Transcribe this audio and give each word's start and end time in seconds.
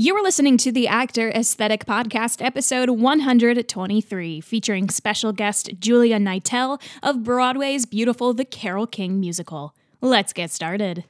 You 0.00 0.14
are 0.14 0.22
listening 0.22 0.58
to 0.58 0.70
the 0.70 0.86
Actor 0.86 1.30
Aesthetic 1.30 1.84
Podcast, 1.84 2.40
episode 2.40 2.88
123, 2.88 4.40
featuring 4.40 4.90
special 4.90 5.32
guest 5.32 5.70
Julia 5.80 6.20
Knitel 6.20 6.80
of 7.02 7.24
Broadway's 7.24 7.84
beautiful 7.84 8.32
The 8.32 8.44
Carole 8.44 8.86
King 8.86 9.18
musical. 9.18 9.74
Let's 10.00 10.32
get 10.32 10.52
started. 10.52 11.02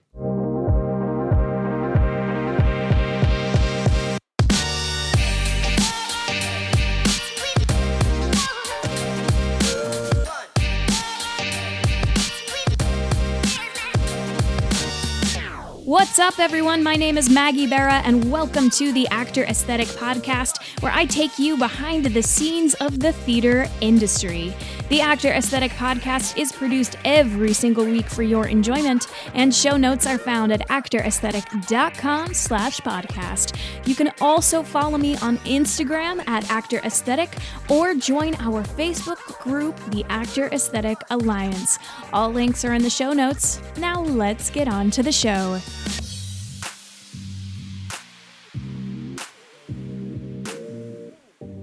What's 16.19 16.35
up, 16.35 16.45
everyone? 16.45 16.82
My 16.82 16.96
name 16.96 17.16
is 17.16 17.30
Maggie 17.30 17.69
Bera, 17.69 18.03
and 18.05 18.29
welcome 18.29 18.71
to 18.71 18.93
the 18.93 19.07
Actor 19.07 19.45
Aesthetic 19.45 19.87
Podcast, 19.87 20.82
where 20.82 20.91
I 20.91 21.04
take 21.04 21.39
you 21.39 21.57
behind 21.57 22.07
the 22.07 22.22
scenes 22.25 22.75
of 22.75 22.99
the 22.99 23.13
theater 23.13 23.68
industry. 23.81 24.53
The 24.89 25.00
Actor 25.00 25.29
Aesthetic 25.29 25.71
Podcast 25.71 26.36
is 26.36 26.50
produced 26.50 26.96
every 27.04 27.53
single 27.53 27.85
week 27.85 28.07
for 28.07 28.25
your 28.25 28.49
enjoyment, 28.49 29.07
and 29.35 29.54
show 29.54 29.77
notes 29.77 30.08
are 30.08 30.18
found 30.18 30.50
at 30.50 30.68
actoraesthetic.com 30.68 32.34
slash 32.34 32.80
podcast. 32.80 33.56
You 33.86 33.94
can 33.94 34.11
also 34.20 34.64
follow 34.64 34.98
me 34.98 35.16
on 35.19 35.39
Instagram 35.39 36.27
at 36.27 36.50
Actor 36.50 36.78
Aesthetic 36.78 37.30
or 37.69 37.94
join 37.94 38.34
our 38.41 38.64
Facebook 38.64 39.19
group, 39.41 39.78
the 39.92 40.05
Actor 40.08 40.48
Aesthetic 40.48 40.98
Alliance. 41.11 41.78
All 42.12 42.33
links 42.33 42.64
are 42.64 42.75
in 42.75 42.83
the 42.83 42.91
show 42.91 43.12
notes. 43.12 43.61
Now 43.77 44.03
let's 44.03 44.50
get 44.50 44.66
on 44.66 44.91
to 44.91 45.05
the 45.05 45.12
show. 45.12 45.61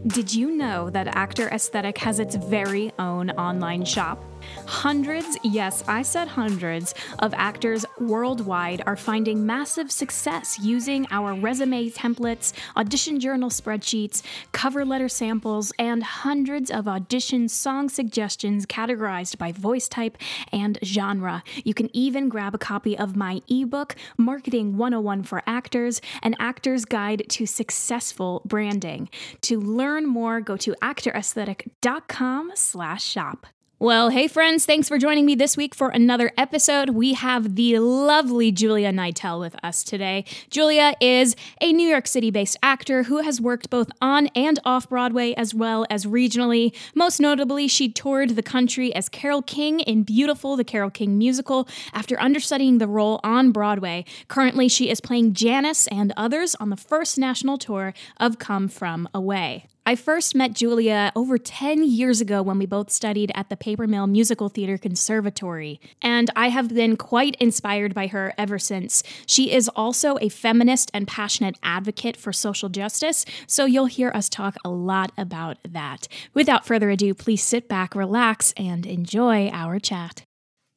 Did 0.07 0.31
you 0.31 0.51
know 0.51 0.91
that 0.91 1.07
Actor 1.07 1.47
Aesthetic 1.47 1.97
has 1.97 2.19
its 2.19 2.35
very 2.35 2.91
own 2.99 3.31
online 3.31 3.85
shop? 3.85 4.23
Hundreds, 4.67 5.37
yes, 5.43 5.83
I 5.87 6.01
said 6.01 6.27
hundreds, 6.27 6.93
of 7.19 7.33
actors 7.35 7.85
worldwide 7.99 8.81
are 8.85 8.95
finding 8.95 9.45
massive 9.45 9.91
success 9.91 10.59
using 10.59 11.05
our 11.11 11.33
resume 11.33 11.89
templates, 11.89 12.53
audition 12.75 13.19
journal 13.19 13.49
spreadsheets, 13.49 14.23
cover 14.51 14.83
letter 14.83 15.07
samples, 15.07 15.71
and 15.77 16.03
hundreds 16.03 16.71
of 16.71 16.87
audition 16.87 17.47
song 17.47 17.89
suggestions 17.89 18.65
categorized 18.65 19.37
by 19.37 19.51
voice 19.51 19.87
type 19.87 20.17
and 20.51 20.79
genre. 20.83 21.43
You 21.63 21.73
can 21.73 21.95
even 21.95 22.29
grab 22.29 22.55
a 22.55 22.59
copy 22.59 22.97
of 22.97 23.15
my 23.15 23.41
ebook, 23.47 23.95
Marketing 24.17 24.77
101 24.77 25.23
for 25.23 25.43
Actors, 25.45 26.01
an 26.23 26.35
actor's 26.39 26.85
guide 26.85 27.23
to 27.29 27.45
successful 27.45 28.41
branding. 28.45 29.09
To 29.41 29.59
learn 29.59 30.07
more, 30.07 30.41
go 30.41 30.57
to 30.57 30.75
actoraesthetic.com 30.81 32.51
slash 32.55 33.03
shop. 33.03 33.47
Well, 33.77 34.07
hey 34.07 34.29
friends, 34.29 34.65
thanks 34.65 34.87
for 34.87 34.97
joining 34.97 35.25
me 35.25 35.35
this 35.35 35.57
week 35.57 35.75
for 35.75 35.89
another 35.89 36.31
episode. 36.37 36.91
We 36.91 37.11
have 37.11 37.55
the 37.55 37.79
lovely 37.79 38.49
Julia 38.49 38.93
Knitel 38.93 39.41
with 39.41 39.53
us 39.65 39.83
today. 39.83 40.23
Julia 40.49 40.93
is 41.01 41.35
a 41.59 41.73
New 41.73 41.85
York 41.85 42.07
City 42.07 42.31
based 42.31 42.55
actor 42.63 43.03
who 43.03 43.17
has 43.17 43.41
worked 43.41 43.69
both 43.69 43.89
on 43.99 44.27
and 44.27 44.59
off 44.63 44.87
Broadway 44.87 45.33
as 45.33 45.53
well 45.53 45.85
as 45.89 46.05
regionally. 46.05 46.73
Most 46.95 47.19
notably, 47.19 47.67
she 47.67 47.89
toured 47.89 48.37
the 48.37 48.41
country 48.41 48.95
as 48.95 49.09
Carole 49.09 49.41
King 49.41 49.81
in 49.81 50.03
Beautiful, 50.03 50.55
the 50.55 50.63
Carole 50.63 50.89
King 50.89 51.17
musical, 51.17 51.67
after 51.93 52.17
understudying 52.17 52.77
the 52.77 52.87
role 52.87 53.19
on 53.25 53.51
Broadway. 53.51 54.05
Currently, 54.29 54.69
she 54.69 54.89
is 54.89 55.01
playing 55.01 55.33
Janice 55.33 55.87
and 55.87 56.13
others 56.15 56.55
on 56.61 56.69
the 56.69 56.77
first 56.77 57.17
national 57.17 57.57
tour 57.57 57.93
of 58.21 58.39
Come 58.39 58.69
From 58.69 59.09
Away. 59.13 59.65
I 59.87 59.95
first 59.95 60.33
met 60.33 60.53
Julia 60.53 61.11
over 61.15 61.37
10 61.37 61.83
years 61.87 62.19
ago 62.19 62.41
when 62.41 62.57
we 62.57 62.65
both 62.65 62.89
studied 62.89 63.31
at 63.35 63.49
the 63.49 63.55
Paper 63.55 63.85
Mill 63.85 64.07
Musical 64.07 64.49
Theater 64.49 64.79
Conservatory, 64.79 65.79
and 66.01 66.31
I 66.35 66.49
have 66.49 66.69
been 66.69 66.97
quite 66.97 67.35
inspired 67.35 67.93
by 67.93 68.07
her 68.07 68.33
ever 68.35 68.57
since. 68.57 69.03
She 69.27 69.51
is 69.51 69.69
also 69.75 70.17
a 70.21 70.29
feminist 70.29 70.89
and 70.91 71.07
passionate 71.07 71.59
advocate 71.61 72.17
for 72.17 72.33
social 72.33 72.67
justice, 72.67 73.25
so 73.45 73.65
you'll 73.65 73.85
hear 73.85 74.09
us 74.09 74.27
talk 74.27 74.55
a 74.65 74.69
lot 74.69 75.11
about 75.19 75.59
that. 75.63 76.07
Without 76.33 76.65
further 76.65 76.89
ado, 76.89 77.13
please 77.13 77.43
sit 77.43 77.69
back, 77.69 77.93
relax, 77.93 78.55
and 78.57 78.87
enjoy 78.87 79.49
our 79.49 79.77
chat. 79.77 80.23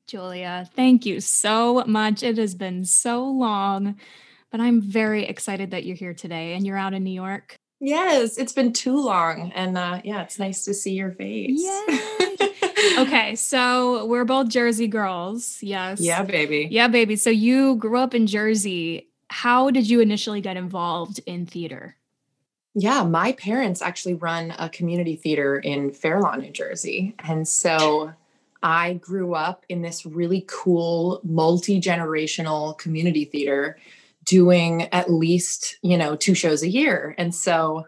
Julia, 0.07 0.69
thank 0.77 1.07
you 1.07 1.23
so 1.23 1.83
much. 1.87 2.23
It 2.23 2.37
has 2.37 2.55
been 2.55 2.85
so 2.85 3.25
long, 3.25 3.97
but 4.51 4.61
I'm 4.61 4.83
very 4.83 5.25
excited 5.25 5.71
that 5.71 5.87
you're 5.87 5.97
here 5.97 6.13
today 6.13 6.53
and 6.53 6.67
you're 6.67 6.77
out 6.77 6.93
in 6.93 7.05
New 7.05 7.11
York. 7.11 7.57
Yes, 7.81 8.39
it's 8.39 8.53
been 8.53 8.73
too 8.73 8.99
long. 8.99 9.53
And 9.53 9.79
uh, 9.79 10.01
yeah, 10.05 10.23
it's 10.23 10.39
nice 10.39 10.65
to 10.65 10.75
see 10.75 10.93
your 10.93 11.13
face. 11.13 11.61
Yay. 11.63 12.49
okay, 12.99 13.35
so 13.37 14.05
we're 14.07 14.25
both 14.25 14.49
Jersey 14.49 14.89
girls. 14.89 15.59
Yes. 15.63 16.01
Yeah, 16.01 16.23
baby. 16.23 16.69
Yeah, 16.71 16.89
baby. 16.89 17.17
So 17.17 17.31
you 17.31 17.77
grew 17.77 17.99
up 17.99 18.15
in 18.15 18.27
Jersey. 18.27 19.09
How 19.29 19.71
did 19.71 19.89
you 19.89 20.01
initially 20.01 20.41
get 20.41 20.57
involved 20.57 21.21
in 21.27 21.47
theater? 21.47 21.97
Yeah, 22.75 23.03
my 23.03 23.33
parents 23.33 23.83
actually 23.83 24.15
run 24.15 24.55
a 24.59 24.69
community 24.69 25.17
theater 25.17 25.59
in 25.59 25.93
Fair 25.93 26.21
Lawn, 26.21 26.41
New 26.41 26.51
Jersey. 26.51 27.15
And 27.25 27.47
so 27.47 28.13
I 28.63 28.95
grew 28.95 29.35
up 29.35 29.65
in 29.69 29.83
this 29.83 30.05
really 30.05 30.45
cool 30.49 31.21
multi 31.25 31.81
generational 31.81 32.77
community 32.79 33.25
theater 33.25 33.79
doing 34.29 34.83
at 34.93 35.11
least, 35.11 35.79
you 35.83 35.97
know, 35.97 36.15
two 36.15 36.35
shows 36.35 36.63
a 36.63 36.69
year. 36.69 37.15
And 37.19 37.35
so 37.35 37.85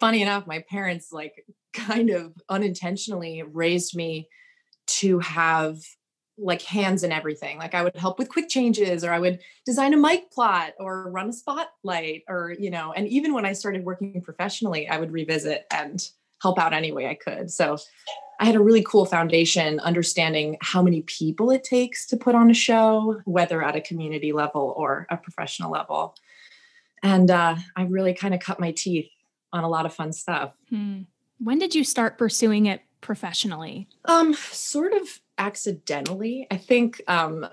funny 0.00 0.22
enough, 0.22 0.46
my 0.46 0.64
parents 0.70 1.12
like 1.12 1.44
kind 1.74 2.10
of 2.10 2.32
unintentionally 2.48 3.42
raised 3.42 3.96
me 3.96 4.28
to 4.86 5.18
have 5.18 5.80
like 6.38 6.62
hands 6.62 7.02
in 7.04 7.12
everything. 7.12 7.58
Like 7.58 7.74
I 7.74 7.82
would 7.82 7.96
help 7.96 8.18
with 8.18 8.28
quick 8.28 8.48
changes 8.48 9.04
or 9.04 9.12
I 9.12 9.18
would 9.18 9.40
design 9.66 9.94
a 9.94 9.96
mic 9.96 10.30
plot 10.30 10.74
or 10.78 11.10
run 11.10 11.28
a 11.28 11.32
spotlight 11.32 12.22
or, 12.28 12.54
you 12.58 12.70
know, 12.70 12.92
and 12.92 13.06
even 13.08 13.34
when 13.34 13.46
I 13.46 13.52
started 13.52 13.84
working 13.84 14.20
professionally, 14.20 14.88
I 14.88 14.98
would 14.98 15.12
revisit 15.12 15.64
and 15.72 16.08
help 16.42 16.58
out 16.58 16.72
any 16.72 16.92
way 16.92 17.08
I 17.08 17.14
could. 17.14 17.50
So 17.50 17.78
I 18.40 18.46
had 18.46 18.56
a 18.56 18.60
really 18.60 18.82
cool 18.82 19.06
foundation 19.06 19.80
understanding 19.80 20.56
how 20.60 20.82
many 20.82 21.02
people 21.02 21.50
it 21.50 21.64
takes 21.64 22.06
to 22.06 22.16
put 22.16 22.34
on 22.34 22.50
a 22.50 22.54
show, 22.54 23.20
whether 23.24 23.62
at 23.62 23.76
a 23.76 23.80
community 23.80 24.32
level 24.32 24.74
or 24.76 25.06
a 25.10 25.16
professional 25.16 25.70
level. 25.70 26.16
And 27.02 27.30
uh, 27.30 27.56
I 27.76 27.82
really 27.84 28.14
kind 28.14 28.34
of 28.34 28.40
cut 28.40 28.58
my 28.58 28.72
teeth 28.72 29.10
on 29.52 29.62
a 29.62 29.68
lot 29.68 29.86
of 29.86 29.94
fun 29.94 30.12
stuff. 30.12 30.52
Hmm. 30.70 31.02
When 31.38 31.58
did 31.58 31.74
you 31.74 31.84
start 31.84 32.18
pursuing 32.18 32.66
it 32.66 32.82
professionally? 33.00 33.88
Um, 34.06 34.34
sort 34.34 34.94
of 34.94 35.20
accidentally. 35.38 36.46
I 36.50 36.56
think 36.56 37.02
um, 37.06 37.46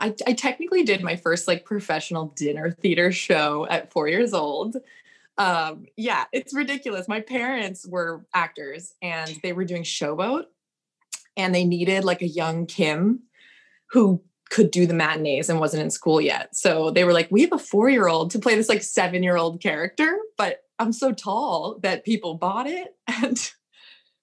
I, 0.00 0.14
I 0.26 0.32
technically 0.34 0.84
did 0.84 1.02
my 1.02 1.16
first 1.16 1.48
like 1.48 1.64
professional 1.64 2.26
dinner 2.36 2.70
theater 2.70 3.10
show 3.10 3.66
at 3.68 3.92
four 3.92 4.08
years 4.08 4.32
old 4.32 4.76
um, 5.38 5.86
yeah, 5.96 6.24
it's 6.32 6.54
ridiculous. 6.54 7.06
My 7.08 7.20
parents 7.20 7.86
were 7.86 8.26
actors 8.34 8.94
and 9.00 9.38
they 9.42 9.52
were 9.52 9.64
doing 9.64 9.84
Showboat 9.84 10.44
and 11.36 11.54
they 11.54 11.64
needed 11.64 12.04
like 12.04 12.22
a 12.22 12.28
young 12.28 12.66
Kim 12.66 13.20
who 13.90 14.22
could 14.50 14.70
do 14.70 14.86
the 14.86 14.94
matinees 14.94 15.48
and 15.48 15.60
wasn't 15.60 15.82
in 15.82 15.90
school 15.90 16.20
yet. 16.20 16.56
So 16.56 16.90
they 16.90 17.04
were 17.04 17.12
like, 17.12 17.28
we 17.30 17.42
have 17.42 17.52
a 17.52 17.58
four 17.58 17.88
year 17.88 18.08
old 18.08 18.32
to 18.32 18.38
play 18.38 18.56
this 18.56 18.68
like 18.68 18.82
seven 18.82 19.22
year 19.22 19.36
old 19.36 19.62
character, 19.62 20.18
but 20.36 20.62
I'm 20.78 20.92
so 20.92 21.12
tall 21.12 21.78
that 21.82 22.04
people 22.04 22.34
bought 22.34 22.66
it. 22.66 22.94
And 23.22 23.50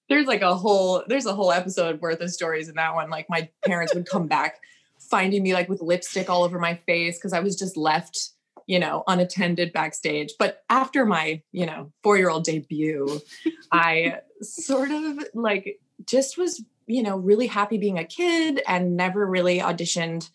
there's 0.08 0.26
like 0.26 0.42
a 0.42 0.54
whole, 0.54 1.02
there's 1.08 1.26
a 1.26 1.34
whole 1.34 1.50
episode 1.50 2.00
worth 2.00 2.20
of 2.20 2.30
stories 2.30 2.68
in 2.68 2.76
that 2.76 2.94
one. 2.94 3.10
Like 3.10 3.26
my 3.28 3.48
parents 3.64 3.92
would 3.92 4.08
come 4.08 4.28
back 4.28 4.60
finding 5.00 5.42
me 5.42 5.52
like 5.52 5.68
with 5.68 5.82
lipstick 5.82 6.30
all 6.30 6.44
over 6.44 6.60
my 6.60 6.76
face 6.86 7.18
because 7.18 7.32
I 7.32 7.40
was 7.40 7.56
just 7.56 7.76
left 7.76 8.30
you 8.66 8.78
know, 8.78 9.04
unattended 9.06 9.72
backstage. 9.72 10.34
But 10.38 10.64
after 10.68 11.06
my, 11.06 11.42
you 11.52 11.66
know, 11.66 11.92
four 12.02 12.18
year 12.18 12.30
old 12.30 12.44
debut, 12.44 13.20
I 13.72 14.20
sort 14.42 14.90
of 14.90 15.24
like 15.34 15.80
just 16.04 16.36
was, 16.36 16.62
you 16.86 17.02
know, 17.02 17.16
really 17.16 17.46
happy 17.46 17.78
being 17.78 17.98
a 17.98 18.04
kid 18.04 18.62
and 18.66 18.96
never 18.96 19.26
really 19.26 19.58
auditioned 19.60 20.30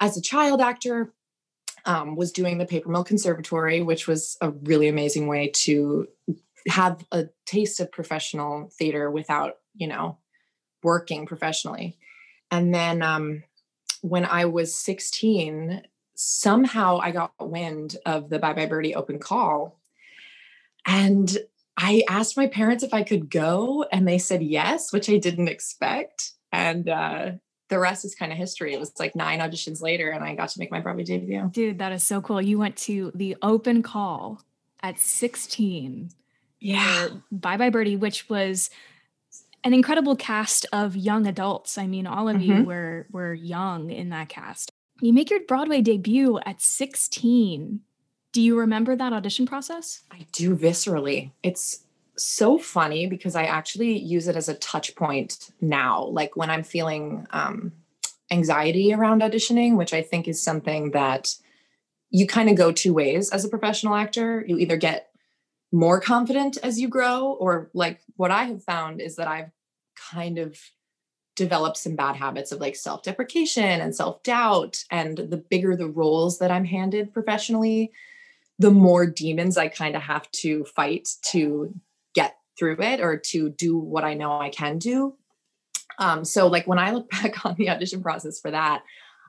as 0.00 0.16
a 0.16 0.22
child 0.22 0.60
actor. 0.60 1.12
Um, 1.86 2.14
was 2.14 2.30
doing 2.30 2.58
the 2.58 2.66
Paper 2.66 2.90
Mill 2.90 3.04
Conservatory, 3.04 3.80
which 3.80 4.06
was 4.06 4.36
a 4.42 4.50
really 4.50 4.86
amazing 4.86 5.28
way 5.28 5.50
to 5.54 6.08
have 6.68 7.06
a 7.10 7.28
taste 7.46 7.80
of 7.80 7.90
professional 7.90 8.68
theater 8.78 9.10
without, 9.10 9.54
you 9.74 9.86
know, 9.86 10.18
working 10.82 11.24
professionally. 11.24 11.96
And 12.50 12.74
then 12.74 13.02
um, 13.02 13.44
when 14.02 14.26
I 14.26 14.44
was 14.44 14.74
16, 14.74 15.82
somehow 16.20 16.98
I 16.98 17.12
got 17.12 17.32
wind 17.40 17.96
of 18.04 18.28
the 18.28 18.38
Bye 18.38 18.52
Bye 18.52 18.66
Birdie 18.66 18.94
open 18.94 19.18
call. 19.18 19.80
And 20.84 21.38
I 21.78 22.02
asked 22.08 22.36
my 22.36 22.46
parents 22.46 22.84
if 22.84 22.92
I 22.92 23.02
could 23.02 23.30
go, 23.30 23.86
and 23.90 24.06
they 24.06 24.18
said 24.18 24.42
yes, 24.42 24.92
which 24.92 25.08
I 25.08 25.16
didn't 25.16 25.48
expect. 25.48 26.32
And 26.52 26.88
uh, 26.90 27.32
the 27.68 27.78
rest 27.78 28.04
is 28.04 28.14
kind 28.14 28.32
of 28.32 28.38
history. 28.38 28.74
It 28.74 28.80
was 28.80 28.92
like 28.98 29.16
nine 29.16 29.40
auditions 29.40 29.80
later, 29.80 30.10
and 30.10 30.22
I 30.22 30.34
got 30.34 30.50
to 30.50 30.58
make 30.58 30.70
my 30.70 30.80
Broadway 30.80 31.04
debut. 31.04 31.48
Dude, 31.52 31.78
that 31.78 31.92
is 31.92 32.06
so 32.06 32.20
cool. 32.20 32.42
You 32.42 32.58
went 32.58 32.76
to 32.78 33.12
the 33.14 33.36
open 33.40 33.82
call. 33.82 34.42
at 34.82 34.98
16. 34.98 36.10
Yeah. 36.60 37.08
Bye 37.32 37.56
Bye 37.56 37.70
Birdie, 37.70 37.96
which 37.96 38.28
was 38.28 38.68
an 39.64 39.72
incredible 39.72 40.16
cast 40.16 40.66
of 40.70 40.96
young 40.96 41.26
adults. 41.26 41.78
I 41.78 41.86
mean, 41.86 42.06
all 42.06 42.28
of 42.28 42.36
mm-hmm. 42.36 42.58
you 42.58 42.64
were 42.64 43.06
were 43.10 43.32
young 43.32 43.90
in 43.90 44.10
that 44.10 44.28
cast. 44.28 44.70
You 45.00 45.12
make 45.12 45.30
your 45.30 45.40
Broadway 45.40 45.80
debut 45.80 46.38
at 46.44 46.60
16. 46.60 47.80
Do 48.32 48.42
you 48.42 48.58
remember 48.58 48.94
that 48.94 49.12
audition 49.12 49.46
process? 49.46 50.02
I 50.10 50.26
do 50.32 50.54
viscerally. 50.56 51.32
It's 51.42 51.84
so 52.16 52.58
funny 52.58 53.06
because 53.06 53.34
I 53.34 53.44
actually 53.44 53.98
use 53.98 54.28
it 54.28 54.36
as 54.36 54.48
a 54.48 54.54
touch 54.54 54.94
point 54.94 55.50
now. 55.60 56.04
Like 56.04 56.36
when 56.36 56.50
I'm 56.50 56.62
feeling 56.62 57.26
um, 57.30 57.72
anxiety 58.30 58.92
around 58.92 59.22
auditioning, 59.22 59.76
which 59.76 59.92
I 59.92 60.02
think 60.02 60.28
is 60.28 60.42
something 60.42 60.92
that 60.92 61.34
you 62.10 62.26
kind 62.26 62.48
of 62.48 62.56
go 62.56 62.72
two 62.72 62.92
ways 62.92 63.30
as 63.30 63.44
a 63.44 63.48
professional 63.48 63.94
actor. 63.94 64.44
You 64.46 64.58
either 64.58 64.76
get 64.76 65.10
more 65.72 66.00
confident 66.00 66.58
as 66.62 66.80
you 66.80 66.88
grow, 66.88 67.32
or 67.32 67.70
like 67.72 68.00
what 68.16 68.30
I 68.30 68.44
have 68.44 68.64
found 68.64 69.00
is 69.00 69.16
that 69.16 69.28
I've 69.28 69.50
kind 69.94 70.38
of 70.38 70.58
developed 71.40 71.78
some 71.78 71.96
bad 71.96 72.16
habits 72.16 72.52
of 72.52 72.60
like 72.60 72.76
self 72.76 73.02
deprecation 73.02 73.80
and 73.80 73.96
self 73.96 74.22
doubt. 74.22 74.84
And 74.90 75.16
the 75.16 75.38
bigger 75.38 75.74
the 75.74 75.88
roles 75.88 76.38
that 76.38 76.50
I'm 76.50 76.66
handed 76.66 77.14
professionally, 77.14 77.92
the 78.58 78.70
more 78.70 79.06
demons 79.06 79.56
I 79.56 79.68
kind 79.68 79.96
of 79.96 80.02
have 80.02 80.30
to 80.32 80.64
fight 80.64 81.08
to 81.30 81.74
get 82.14 82.36
through 82.58 82.82
it 82.82 83.00
or 83.00 83.16
to 83.16 83.48
do 83.48 83.78
what 83.78 84.04
I 84.04 84.12
know 84.12 84.38
I 84.38 84.50
can 84.50 84.76
do. 84.76 85.16
Um, 85.98 86.26
so, 86.26 86.46
like, 86.46 86.66
when 86.66 86.78
I 86.78 86.90
look 86.90 87.10
back 87.22 87.46
on 87.46 87.54
the 87.56 87.70
audition 87.70 88.02
process 88.02 88.38
for 88.38 88.50
that, 88.50 88.82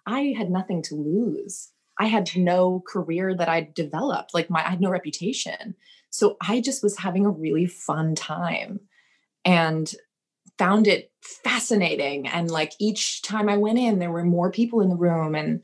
I 0.05 0.33
had 0.37 0.51
nothing 0.51 0.81
to 0.83 0.95
lose. 0.95 1.69
I 1.97 2.07
had 2.07 2.29
no 2.35 2.83
career 2.85 3.33
that 3.35 3.47
I'd 3.47 3.73
developed. 3.73 4.33
Like, 4.33 4.49
my 4.49 4.65
I 4.65 4.71
had 4.71 4.81
no 4.81 4.89
reputation. 4.89 5.75
So 6.09 6.35
I 6.45 6.59
just 6.59 6.83
was 6.83 6.97
having 6.97 7.25
a 7.25 7.29
really 7.29 7.67
fun 7.67 8.15
time 8.15 8.81
and 9.45 9.93
found 10.57 10.87
it 10.87 11.11
fascinating. 11.21 12.27
And 12.27 12.49
like 12.49 12.73
each 12.79 13.21
time 13.21 13.49
I 13.49 13.57
went 13.57 13.79
in, 13.79 13.99
there 13.99 14.11
were 14.11 14.23
more 14.23 14.51
people 14.51 14.81
in 14.81 14.89
the 14.89 14.95
room. 14.95 15.35
And 15.35 15.61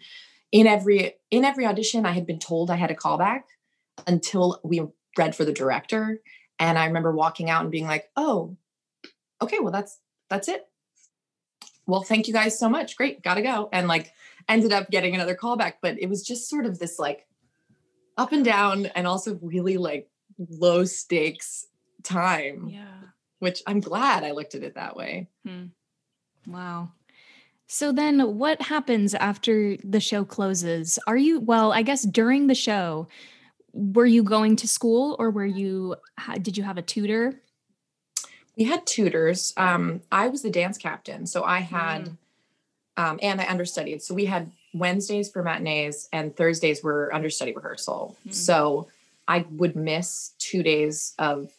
in 0.51 0.67
every 0.67 1.15
in 1.31 1.45
every 1.45 1.65
audition, 1.65 2.05
I 2.05 2.11
had 2.11 2.25
been 2.25 2.39
told 2.39 2.69
I 2.69 2.75
had 2.75 2.91
a 2.91 2.95
callback 2.95 3.41
until 4.05 4.59
we 4.63 4.81
read 5.17 5.35
for 5.35 5.45
the 5.45 5.53
director. 5.53 6.19
And 6.59 6.77
I 6.77 6.85
remember 6.85 7.11
walking 7.11 7.49
out 7.49 7.61
and 7.61 7.71
being 7.71 7.85
like, 7.85 8.09
oh, 8.15 8.57
okay, 9.41 9.59
well, 9.59 9.71
that's 9.71 9.99
that's 10.29 10.47
it. 10.47 10.67
Well, 11.85 12.03
thank 12.03 12.27
you 12.27 12.33
guys 12.33 12.57
so 12.57 12.69
much. 12.69 12.97
Great, 12.97 13.23
gotta 13.23 13.41
go. 13.41 13.69
And 13.71 13.87
like 13.87 14.11
ended 14.49 14.73
up 14.73 14.89
getting 14.89 15.15
another 15.15 15.35
callback. 15.35 15.73
But 15.81 15.99
it 15.99 16.09
was 16.09 16.23
just 16.23 16.49
sort 16.49 16.65
of 16.65 16.79
this 16.79 16.99
like 16.99 17.27
up 18.17 18.31
and 18.31 18.43
down 18.43 18.87
and 18.87 19.07
also 19.07 19.39
really 19.41 19.77
like 19.77 20.09
low 20.37 20.85
stakes 20.85 21.67
time. 22.03 22.67
Yeah. 22.69 22.96
Which 23.39 23.61
I'm 23.67 23.79
glad 23.79 24.23
I 24.23 24.31
looked 24.31 24.55
at 24.55 24.63
it 24.63 24.75
that 24.75 24.95
way. 24.95 25.27
Hmm. 25.45 25.65
Wow. 26.47 26.89
So 27.67 27.91
then 27.91 28.37
what 28.37 28.61
happens 28.61 29.13
after 29.13 29.75
the 29.83 29.99
show 29.99 30.23
closes? 30.23 30.97
Are 31.05 31.17
you, 31.17 31.39
well, 31.39 31.73
I 31.73 31.81
guess 31.81 32.03
during 32.03 32.47
the 32.47 32.55
show, 32.55 33.07
were 33.73 34.05
you 34.05 34.23
going 34.23 34.55
to 34.55 34.67
school 34.67 35.17
or 35.19 35.29
were 35.29 35.45
you, 35.45 35.95
did 36.41 36.57
you 36.57 36.63
have 36.63 36.77
a 36.77 36.81
tutor? 36.81 37.41
We 38.57 38.63
had 38.63 38.87
tutors. 38.87 39.53
Um, 39.57 40.01
I 40.11 40.29
was 40.29 40.41
the 40.41 40.49
dance 40.49 40.77
captain. 40.77 41.27
So 41.27 41.43
I 41.43 41.59
had, 41.59 42.05
mm. 42.05 42.17
um, 42.95 43.19
and 43.21 43.41
I 43.41 43.45
understudied. 43.47 44.01
So 44.01 44.15
we 44.15 44.25
had 44.25 44.51
Wednesdays 44.73 45.29
for 45.29 45.43
matinees 45.43 46.07
and 46.13 46.35
Thursdays 46.35 46.81
were 46.81 47.13
understudy 47.13 47.51
rehearsal. 47.51 48.15
Mm. 48.25 48.33
So 48.33 48.87
I 49.27 49.45
would 49.51 49.75
miss 49.75 50.31
two 50.39 50.63
days 50.63 51.13
of 51.19 51.51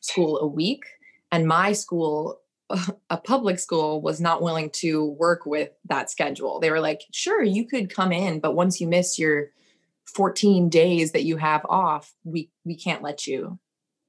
school 0.00 0.38
a 0.38 0.46
week. 0.46 0.84
And 1.32 1.46
my 1.46 1.72
school, 1.72 2.40
a 3.10 3.16
public 3.16 3.58
school, 3.58 4.00
was 4.00 4.20
not 4.20 4.42
willing 4.42 4.70
to 4.70 5.04
work 5.04 5.46
with 5.46 5.70
that 5.86 6.10
schedule. 6.10 6.60
They 6.60 6.70
were 6.70 6.80
like, 6.80 7.02
sure, 7.12 7.42
you 7.42 7.66
could 7.66 7.94
come 7.94 8.12
in, 8.12 8.40
but 8.40 8.54
once 8.54 8.80
you 8.80 8.88
miss 8.88 9.18
your 9.18 9.48
14 10.06 10.68
days 10.68 11.12
that 11.12 11.24
you 11.24 11.36
have 11.36 11.64
off, 11.68 12.12
we 12.24 12.50
we 12.64 12.74
can't 12.74 13.02
let 13.02 13.26
you 13.26 13.58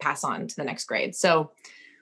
pass 0.02 0.24
on 0.24 0.48
to 0.48 0.56
the 0.56 0.64
next 0.64 0.86
grade. 0.86 1.16
So 1.16 1.52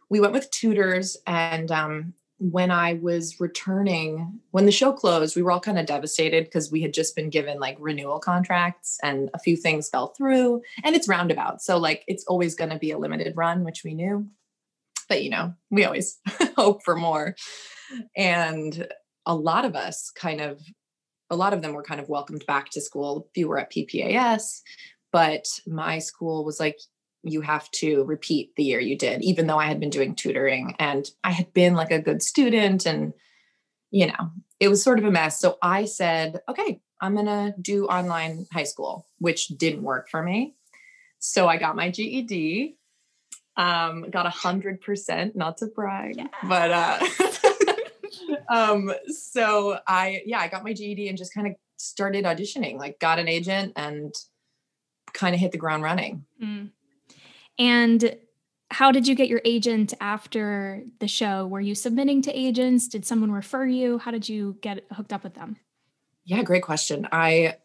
we 0.09 0.19
went 0.19 0.33
with 0.33 0.50
tutors 0.51 1.18
and 1.27 1.69
um, 1.71 2.13
when 2.39 2.71
I 2.71 2.94
was 2.94 3.39
returning, 3.39 4.39
when 4.51 4.65
the 4.65 4.71
show 4.71 4.94
closed, 4.94 5.36
we 5.36 5.41
were 5.41 5.51
all 5.51 5.59
kind 5.59 5.77
of 5.77 5.86
devastated 5.86 6.45
because 6.45 6.71
we 6.71 6.81
had 6.81 6.94
just 6.94 7.15
been 7.15 7.30
given 7.30 7.59
like 7.59 7.75
renewal 7.80 8.19
contracts 8.19 8.97
and 9.03 9.30
a 9.33 9.39
few 9.39 9.57
things 9.57 9.89
fell 9.89 10.07
through. 10.07 10.62
And 10.83 10.95
it's 10.95 11.07
roundabout. 11.07 11.62
So, 11.62 11.77
like, 11.77 12.03
it's 12.07 12.24
always 12.25 12.56
going 12.56 12.69
to 12.69 12.80
be 12.80 12.91
a 12.91 12.97
limited 12.97 13.36
run, 13.36 13.65
which 13.65 13.83
we 13.83 13.94
knew. 13.94 14.27
But, 15.09 15.24
you 15.24 15.30
know, 15.30 15.53
we 15.69 15.83
always 15.83 16.18
hope 16.56 16.81
for 16.83 16.95
more. 16.95 17.36
And 18.15 18.88
a 19.25 19.35
lot 19.35 19.65
of 19.65 19.75
us 19.75 20.09
kind 20.09 20.39
of, 20.39 20.62
a 21.30 21.35
lot 21.35 21.53
of 21.53 21.62
them 21.62 21.74
were 21.74 21.83
kind 21.83 22.00
of 22.00 22.07
welcomed 22.07 22.45
back 22.45 22.69
to 22.71 22.81
school. 22.81 23.30
Few 23.35 23.50
were 23.50 23.59
at 23.59 23.71
PPAS, 23.71 24.62
but 25.12 25.45
my 25.68 26.00
school 26.00 26.45
was 26.45 26.59
like, 26.59 26.77
you 27.24 27.42
have 27.42 27.69
to 27.71 28.04
repeat 28.04 28.56
the 28.56 28.63
year 28.63 28.80
you 28.80 28.98
did, 28.98 29.21
even 29.24 29.48
though 29.48 29.57
I 29.57 29.66
had 29.66 29.80
been 29.80 29.89
doing 29.89 30.16
tutoring 30.16 30.75
and 30.80 31.10
I 31.24 31.31
had 31.31 31.54
been 31.54 31.74
like 31.74 31.92
a 31.92 32.01
good 32.01 32.21
student 32.21 32.86
and, 32.86 33.13
you 33.92 34.07
know, 34.07 34.31
it 34.60 34.69
was 34.69 34.83
sort 34.83 35.00
of 35.00 35.06
a 35.06 35.12
mess. 35.12 35.39
So 35.39 35.57
I 35.62 35.86
said, 35.86 36.39
okay, 36.50 36.81
I'm 37.01 37.16
going 37.16 37.25
to 37.25 37.54
do 37.60 37.86
online 37.88 38.45
high 38.51 38.63
school, 38.63 39.07
which 39.19 39.48
didn't 39.50 39.83
work 39.83 40.10
for 40.10 40.24
me. 40.24 40.56
So 41.19 41.48
I 41.48 41.57
got 41.57 41.75
my 41.75 41.92
GED, 41.92 42.77
um, 43.57 44.10
got 44.10 44.25
a 44.25 44.30
hundred 44.30 44.81
percent, 44.81 45.36
not 45.36 45.57
to 45.57 45.68
brag, 45.68 46.16
yeah. 46.18 46.27
but, 46.48 46.71
uh, 46.71 47.00
um, 48.50 48.92
so 49.07 49.80
I, 49.86 50.21
yeah, 50.25 50.39
I 50.39 50.48
got 50.48 50.63
my 50.63 50.71
GED 50.71 51.10
and 51.10 51.18
just 51.18 51.33
kind 51.33 51.48
of 51.48 51.54
started 51.75 52.24
auditioning, 52.24 52.77
like 52.77 53.00
got 53.00 53.19
an 53.19 53.27
agent 53.27 53.74
and 53.75 54.13
kind 55.13 55.33
of 55.33 55.42
hit 55.42 55.51
the 55.51 55.57
ground 55.57 55.83
running. 55.83 56.25
Mm. 56.42 56.71
And 57.59 58.15
how 58.71 58.91
did 58.91 59.07
you 59.07 59.15
get 59.15 59.27
your 59.27 59.41
agent 59.44 59.94
after 60.00 60.83
the 61.00 61.07
show? 61.07 61.45
Were 61.45 61.59
you 61.59 61.75
submitting 61.75 62.21
to 62.23 62.31
agents? 62.31 62.88
Did 62.88 63.06
someone 63.06 63.31
refer 63.31 63.65
you? 63.65 63.97
How 63.97 64.11
did 64.11 64.29
you 64.29 64.57
get 64.61 64.85
hooked 64.94 65.11
up 65.11 65.23
with 65.23 65.33
them? 65.33 65.57
Yeah, 66.23 66.41
great 66.44 66.63
question. 66.63 67.07
I 67.11 67.57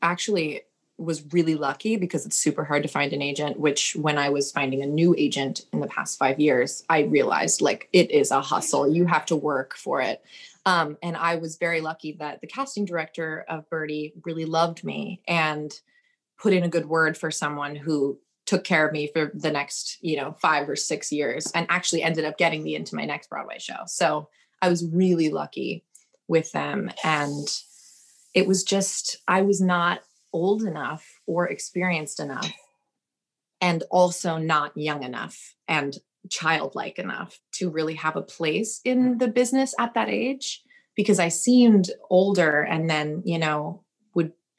actually 0.00 0.62
was 0.98 1.32
really 1.32 1.54
lucky 1.54 1.96
because 1.96 2.26
it's 2.26 2.36
super 2.36 2.62
hard 2.62 2.82
to 2.82 2.88
find 2.88 3.14
an 3.14 3.22
agent, 3.22 3.58
which 3.58 3.96
when 3.96 4.18
I 4.18 4.28
was 4.28 4.52
finding 4.52 4.82
a 4.82 4.86
new 4.86 5.14
agent 5.16 5.62
in 5.72 5.80
the 5.80 5.86
past 5.86 6.18
five 6.18 6.38
years, 6.38 6.84
I 6.90 7.00
realized 7.00 7.62
like 7.62 7.88
it 7.94 8.10
is 8.10 8.30
a 8.30 8.42
hustle. 8.42 8.92
You 8.92 9.06
have 9.06 9.24
to 9.26 9.36
work 9.36 9.74
for 9.76 10.02
it. 10.02 10.22
Um, 10.66 10.98
and 11.02 11.16
I 11.16 11.36
was 11.36 11.56
very 11.56 11.80
lucky 11.80 12.12
that 12.20 12.42
the 12.42 12.46
casting 12.46 12.84
director 12.84 13.46
of 13.48 13.68
Birdie 13.70 14.12
really 14.26 14.44
loved 14.44 14.84
me 14.84 15.22
and 15.26 15.72
put 16.38 16.52
in 16.52 16.64
a 16.64 16.68
good 16.68 16.86
word 16.86 17.16
for 17.16 17.30
someone 17.30 17.74
who 17.74 18.18
took 18.50 18.64
care 18.64 18.84
of 18.84 18.92
me 18.92 19.06
for 19.06 19.30
the 19.32 19.52
next, 19.52 19.96
you 20.00 20.16
know, 20.16 20.34
five 20.42 20.68
or 20.68 20.74
six 20.74 21.12
years 21.12 21.48
and 21.52 21.68
actually 21.70 22.02
ended 22.02 22.24
up 22.24 22.36
getting 22.36 22.64
me 22.64 22.74
into 22.74 22.96
my 22.96 23.04
next 23.04 23.30
Broadway 23.30 23.60
show. 23.60 23.84
So 23.86 24.28
I 24.60 24.68
was 24.68 24.84
really 24.84 25.28
lucky 25.28 25.84
with 26.26 26.50
them. 26.50 26.90
And 27.04 27.46
it 28.34 28.48
was 28.48 28.64
just, 28.64 29.18
I 29.28 29.42
was 29.42 29.60
not 29.60 30.00
old 30.32 30.64
enough 30.64 31.20
or 31.28 31.46
experienced 31.46 32.18
enough 32.18 32.50
and 33.60 33.84
also 33.88 34.36
not 34.36 34.76
young 34.76 35.04
enough 35.04 35.54
and 35.68 35.96
childlike 36.28 36.98
enough 36.98 37.38
to 37.52 37.70
really 37.70 37.94
have 37.94 38.16
a 38.16 38.22
place 38.22 38.80
in 38.84 39.18
the 39.18 39.28
business 39.28 39.76
at 39.78 39.94
that 39.94 40.08
age 40.08 40.60
because 40.96 41.20
I 41.20 41.28
seemed 41.28 41.88
older 42.10 42.62
and 42.62 42.90
then, 42.90 43.22
you 43.24 43.38
know, 43.38 43.84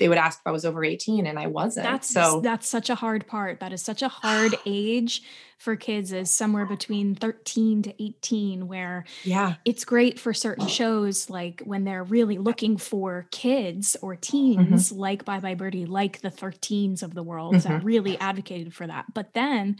they 0.01 0.10
would 0.10 0.17
ask 0.17 0.39
if 0.39 0.48
I 0.48 0.51
was 0.51 0.65
over 0.65 0.84
18 0.84 1.27
and 1.27 1.38
I 1.38 1.46
wasn't. 1.46 1.86
That's 1.86 2.10
so 2.10 2.41
that's 2.41 2.67
such 2.67 2.89
a 2.89 2.96
hard 2.96 3.27
part. 3.27 3.60
That 3.60 3.72
is 3.72 3.84
such 3.84 4.01
a 4.01 4.08
hard 4.08 4.55
age 4.65 5.22
for 5.60 5.75
kids 5.75 6.12
is 6.12 6.31
somewhere 6.31 6.65
between 6.65 7.13
13 7.13 7.84
to 7.84 8.03
18 8.03 8.67
where 8.67 9.05
yeah. 9.24 9.55
It's 9.63 9.86
great 9.86 10.20
for 10.20 10.34
certain 10.34 10.67
shows 10.67 11.29
like 11.29 11.62
when 11.63 11.84
they're 11.84 12.03
really 12.03 12.39
looking 12.39 12.77
for 12.77 13.27
kids 13.29 13.96
or 14.01 14.15
teens 14.15 14.89
mm-hmm. 14.89 15.00
like 15.00 15.24
Bye 15.24 15.39
Bye 15.39 15.53
Birdie, 15.53 15.86
like 15.86 16.22
the 16.22 16.31
13s 16.31 17.03
of 17.03 17.13
the 17.13 17.22
world 17.22 17.53
mm-hmm. 17.53 17.72
that 17.72 17.84
really 17.84 18.17
advocated 18.17 18.74
for 18.74 18.88
that. 18.88 19.05
But 19.13 19.36
then 19.36 19.75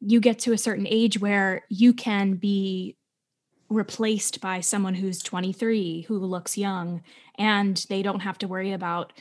you 0.00 0.20
get 0.20 0.40
to 0.40 0.52
a 0.52 0.58
certain 0.58 0.86
age 0.86 1.18
where 1.18 1.64
you 1.70 1.94
can 1.94 2.34
be 2.34 2.98
replaced 3.70 4.42
by 4.42 4.60
someone 4.60 4.96
who's 4.96 5.22
23 5.22 6.02
who 6.02 6.18
looks 6.18 6.58
young 6.58 7.02
and 7.38 7.86
they 7.88 8.02
don't 8.02 8.20
have 8.20 8.36
to 8.36 8.48
worry 8.48 8.72
about 8.72 9.14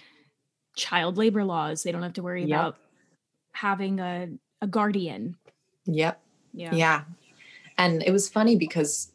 child 0.76 1.18
labor 1.18 1.44
laws. 1.44 1.84
They 1.84 1.92
don't 1.92 2.04
have 2.04 2.14
to 2.14 2.24
worry 2.24 2.46
yep. 2.46 2.60
about 2.60 2.78
having 3.54 4.00
a, 4.00 4.30
a 4.62 4.68
guardian. 4.68 5.36
Yep. 5.86 6.22
Yeah. 6.54 6.74
Yeah. 6.74 7.02
And 7.78 8.04
it 8.04 8.12
was 8.12 8.30
funny 8.30 8.56
because 8.56 9.12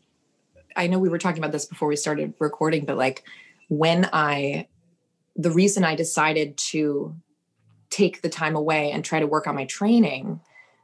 I 0.76 0.86
know 0.86 0.98
we 0.98 1.08
were 1.08 1.18
talking 1.18 1.38
about 1.38 1.52
this 1.52 1.66
before 1.66 1.88
we 1.88 1.96
started 1.96 2.34
recording, 2.38 2.84
but 2.84 2.96
like 2.96 3.24
when 3.68 4.08
I, 4.12 4.68
the 5.36 5.50
reason 5.50 5.84
I 5.84 5.94
decided 5.94 6.56
to 6.56 7.14
take 7.90 8.22
the 8.22 8.28
time 8.28 8.56
away 8.56 8.90
and 8.90 9.04
try 9.04 9.20
to 9.20 9.26
work 9.26 9.46
on 9.46 9.54
my 9.54 9.66
training 9.66 10.40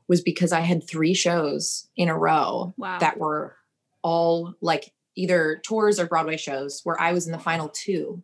was 0.09 0.21
because 0.21 0.53
I 0.53 0.61
had 0.61 0.87
three 0.87 1.15
shows 1.15 1.89
in 1.97 2.09
a 2.09 2.17
row 2.17 2.75
Wow. 2.77 2.99
that 2.99 3.19
were 3.19 3.57
all 4.03 4.55
like 4.61 4.93
either 5.17 5.61
tours 5.65 5.99
or 5.99 6.07
Broadway 6.07 6.37
shows 6.37 6.81
where 6.85 7.01
I 7.01 7.13
was 7.13 7.27
in 7.27 7.33
the 7.33 7.39
final 7.39 7.69
two 7.69 8.23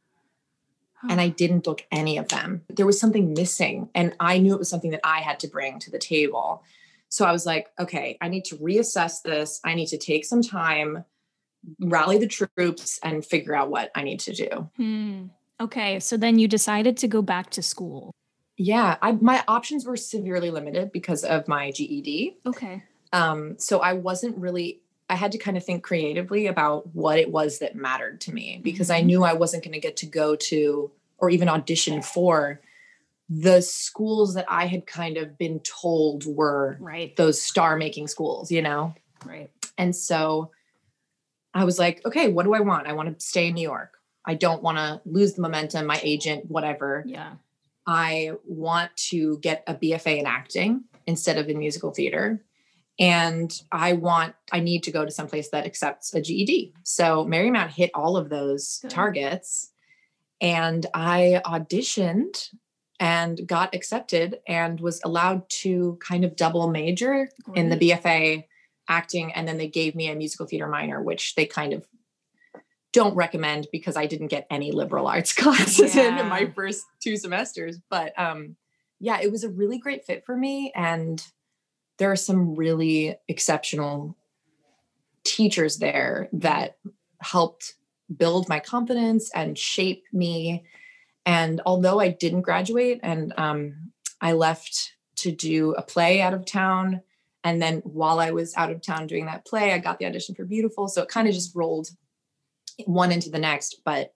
and 1.09 1.21
I 1.21 1.29
didn't 1.29 1.65
book 1.65 1.85
any 1.91 2.19
of 2.19 2.29
them. 2.29 2.63
There 2.69 2.87
was 2.87 3.01
something 3.01 3.35
missing, 3.35 3.89
and 3.95 4.15
I 4.21 4.39
knew 4.39 4.55
it 4.55 4.59
was 4.59 4.71
something 4.71 4.91
that 4.91 5.01
I 5.05 5.21
had 5.21 5.41
to 5.41 5.49
bring 5.49 5.79
to 5.81 5.91
the 5.91 5.99
table. 5.99 6.63
So 7.09 7.25
I 7.25 7.33
was 7.33 7.47
like, 7.47 7.69
okay, 7.79 8.19
I 8.21 8.29
need 8.29 8.45
to 8.47 8.57
reassess 8.57 9.23
this. 9.23 9.61
I 9.65 9.75
need 9.75 9.87
to 9.89 9.99
take 9.99 10.25
some 10.25 10.43
time, 10.43 11.05
rally 11.81 12.19
the 12.19 12.27
troops, 12.27 12.99
and 13.03 13.25
figure 13.25 13.55
out 13.55 13.71
what 13.71 13.91
I 13.95 14.03
need 14.03 14.21
to 14.21 14.33
do. 14.33 14.71
Hmm. 14.77 15.25
Okay, 15.61 16.01
so 16.01 16.17
then 16.17 16.39
you 16.39 16.49
decided 16.49 16.97
to 16.99 17.09
go 17.09 17.23
back 17.23 17.51
to 17.51 17.63
school. 17.63 18.13
Yeah, 18.59 18.97
I, 19.03 19.13
my 19.13 19.45
options 19.49 19.87
were 19.87 19.97
severely 19.97 20.51
limited 20.51 20.93
because 20.93 21.25
of 21.25 21.47
my 21.47 21.71
GED. 21.71 22.39
Okay. 22.47 22.83
Um, 23.13 23.57
so 23.59 23.81
I 23.81 23.95
wasn't 23.95 24.37
really, 24.37 24.81
I 25.09 25.15
had 25.15 25.33
to 25.33 25.39
kind 25.39 25.57
of 25.57 25.65
think 25.65 25.83
creatively 25.85 26.47
about 26.49 26.95
what 26.95 27.19
it 27.19 27.31
was 27.31 27.61
that 27.61 27.77
mattered 27.77 28.21
to 28.23 28.33
me 28.35 28.61
because 28.63 28.91
I 28.91 29.03
Mhm. 29.03 29.07
knew 29.07 29.25
I 29.25 29.35
wasn't 29.35 29.63
going 29.63 29.75
to 29.75 29.81
get 29.81 29.97
to 29.99 30.07
go 30.07 30.35
to 30.37 30.91
or 31.19 31.31
even 31.31 31.49
audition 31.49 32.03
for 32.03 32.61
the 33.29 33.61
schools 33.61 34.35
that 34.35 34.45
I 34.49 34.67
had 34.67 34.87
kind 34.87 35.17
of 35.17 35.37
been 35.39 35.61
told 35.61 36.27
were 36.27 36.77
Right. 36.81 37.15
those 37.17 37.41
star 37.43 37.77
making 37.77 38.09
schools, 38.09 38.51
you 38.51 38.63
know? 38.63 38.95
Right. 39.25 39.51
And 39.79 39.95
so 39.97 40.51
I 41.55 41.65
was 41.65 41.79
like, 41.79 42.05
okay, 42.05 42.29
what 42.29 42.45
do 42.45 42.55
I 42.55 42.61
want? 42.61 42.87
I 42.87 42.93
want 42.93 43.19
to 43.19 43.25
stay 43.25 43.49
in 43.49 43.55
New 43.55 43.63
York. 43.63 43.99
I 44.25 44.35
don't 44.35 44.63
want 44.63 44.79
to 44.79 45.01
lose 45.09 45.35
the 45.35 45.43
momentum, 45.43 45.87
my 45.87 46.01
agent, 46.03 46.51
whatever. 46.51 47.05
Yeah. 47.07 47.35
I 47.87 48.33
want 48.45 48.95
to 49.11 49.39
get 49.39 49.63
a 49.67 49.75
BFA 49.75 50.19
in 50.19 50.27
acting 50.27 50.85
instead 51.07 51.39
of 51.39 51.49
in 51.49 51.59
musical 51.59 51.93
theater. 51.93 52.45
And 52.99 53.53
I 53.71 53.93
want, 53.93 54.35
I 54.53 54.61
need 54.61 54.83
to 54.85 54.91
go 54.91 55.05
to 55.05 55.11
someplace 55.11 55.51
that 55.51 55.67
accepts 55.67 56.15
a 56.15 56.21
GED. 56.21 56.73
So 56.83 57.27
Marymount 57.27 57.71
hit 57.71 57.91
all 57.95 58.17
of 58.17 58.31
those 58.31 58.79
Good. 58.83 58.91
targets. 58.91 59.71
And 60.41 60.87
I 60.95 61.43
auditioned 61.45 62.51
and 62.99 63.47
got 63.47 63.75
accepted 63.75 64.39
and 64.49 64.81
was 64.81 65.01
allowed 65.05 65.49
to 65.49 65.99
kind 66.01 66.25
of 66.25 66.37
double 66.37 66.71
major 66.71 67.29
in 67.55 67.69
the 67.69 67.77
BFA 67.77 68.45
acting. 68.89 69.33
And 69.33 69.47
then 69.47 69.59
they 69.59 69.69
gave 69.69 69.95
me 69.95 70.09
a 70.09 70.15
musical 70.15 70.47
theater 70.47 70.67
minor, 70.67 71.03
which 71.03 71.35
they 71.35 71.45
kind 71.45 71.75
of 71.75 71.87
don't 72.93 73.15
recommend 73.15 73.69
because 73.71 73.97
I 73.97 74.07
didn't 74.07 74.29
get 74.29 74.47
any 74.51 74.73
liberal 74.73 75.07
arts 75.07 75.33
classes 75.35 75.95
in 75.97 76.17
in 76.17 76.29
my 76.29 76.47
first 76.47 76.85
two 77.03 77.19
semesters. 77.19 77.79
But 77.91 78.19
um, 78.19 78.57
yeah, 78.99 79.21
it 79.21 79.31
was 79.31 79.45
a 79.45 79.51
really 79.51 79.79
great 79.79 80.07
fit 80.07 80.25
for 80.25 80.35
me. 80.35 80.73
And 80.75 81.23
there 81.99 82.11
are 82.11 82.17
some 82.17 82.55
really 82.55 83.17
exceptional 83.29 84.17
teachers 85.25 85.79
there 85.79 86.29
that 86.33 86.77
helped 87.21 87.75
build 88.17 88.49
my 88.49 88.61
confidence 88.61 89.31
and 89.35 89.59
shape 89.59 90.05
me. 90.13 90.65
And 91.25 91.61
although 91.67 91.99
I 91.99 92.09
didn't 92.09 92.43
graduate 92.43 93.01
and 93.03 93.33
um, 93.37 93.93
I 94.21 94.33
left 94.33 94.93
to 95.17 95.33
do 95.33 95.73
a 95.73 95.83
play 95.83 96.21
out 96.21 96.35
of 96.35 96.47
town, 96.47 97.01
and 97.43 97.63
then 97.63 97.79
while 97.85 98.21
I 98.21 98.33
was 98.33 98.55
out 98.57 98.71
of 98.71 98.83
town 98.83 99.07
doing 99.07 99.27
that 99.27 99.47
play, 99.47 99.73
I 99.73 99.79
got 99.79 99.99
the 99.99 100.07
audition 100.07 100.35
for 100.35 100.45
Beautiful. 100.45 100.89
So 100.89 101.03
it 101.03 101.09
kind 101.09 101.29
of 101.29 101.35
just 101.35 101.55
rolled 101.55 101.89
one 102.85 103.13
into 103.13 103.31
the 103.31 103.39
next. 103.39 103.81
But 103.85 104.13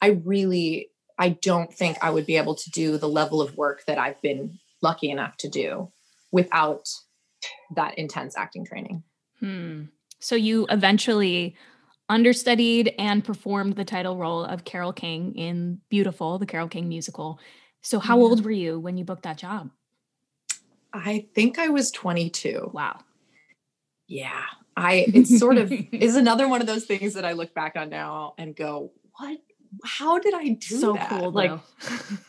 I 0.00 0.08
really, 0.08 0.90
I 1.18 1.30
don't 1.30 1.72
think 1.72 1.96
I 2.02 2.10
would 2.10 2.26
be 2.26 2.36
able 2.36 2.54
to 2.54 2.70
do 2.70 2.98
the 2.98 3.08
level 3.08 3.40
of 3.40 3.56
work 3.56 3.84
that 3.86 3.98
I've 3.98 4.20
been 4.20 4.58
lucky 4.82 5.10
enough 5.10 5.36
to 5.38 5.48
do 5.48 5.90
without 6.32 6.88
that 7.74 7.98
intense 7.98 8.36
acting 8.36 8.64
training. 8.64 9.02
Hmm. 9.40 9.84
So 10.20 10.34
you 10.34 10.66
eventually 10.70 11.56
understudied 12.08 12.94
and 12.98 13.24
performed 13.24 13.74
the 13.74 13.84
title 13.84 14.16
role 14.16 14.44
of 14.44 14.64
Carole 14.64 14.92
King 14.92 15.34
in 15.34 15.80
Beautiful, 15.88 16.38
the 16.38 16.46
Carole 16.46 16.68
King 16.68 16.88
musical. 16.88 17.38
So 17.82 17.98
how 17.98 18.16
Yeah. 18.18 18.22
old 18.24 18.44
were 18.44 18.50
you 18.50 18.78
when 18.80 18.96
you 18.96 19.04
booked 19.04 19.24
that 19.24 19.36
job? 19.38 19.70
I 20.92 21.26
think 21.34 21.58
I 21.58 21.68
was 21.68 21.90
22. 21.90 22.70
Wow. 22.72 23.00
Yeah. 24.08 24.42
I 24.76 25.06
it's 25.08 25.38
sort 25.38 25.58
of 25.58 25.72
is 25.92 26.16
another 26.16 26.48
one 26.48 26.60
of 26.60 26.66
those 26.66 26.84
things 26.84 27.14
that 27.14 27.24
I 27.24 27.32
look 27.32 27.54
back 27.54 27.76
on 27.76 27.88
now 27.90 28.34
and 28.38 28.54
go, 28.54 28.92
what 29.18 29.38
how 29.84 30.18
did 30.18 30.32
I 30.34 30.50
do 30.50 30.78
so 30.78 30.92
that? 30.94 31.08
cool. 31.08 31.32
Like 31.32 31.50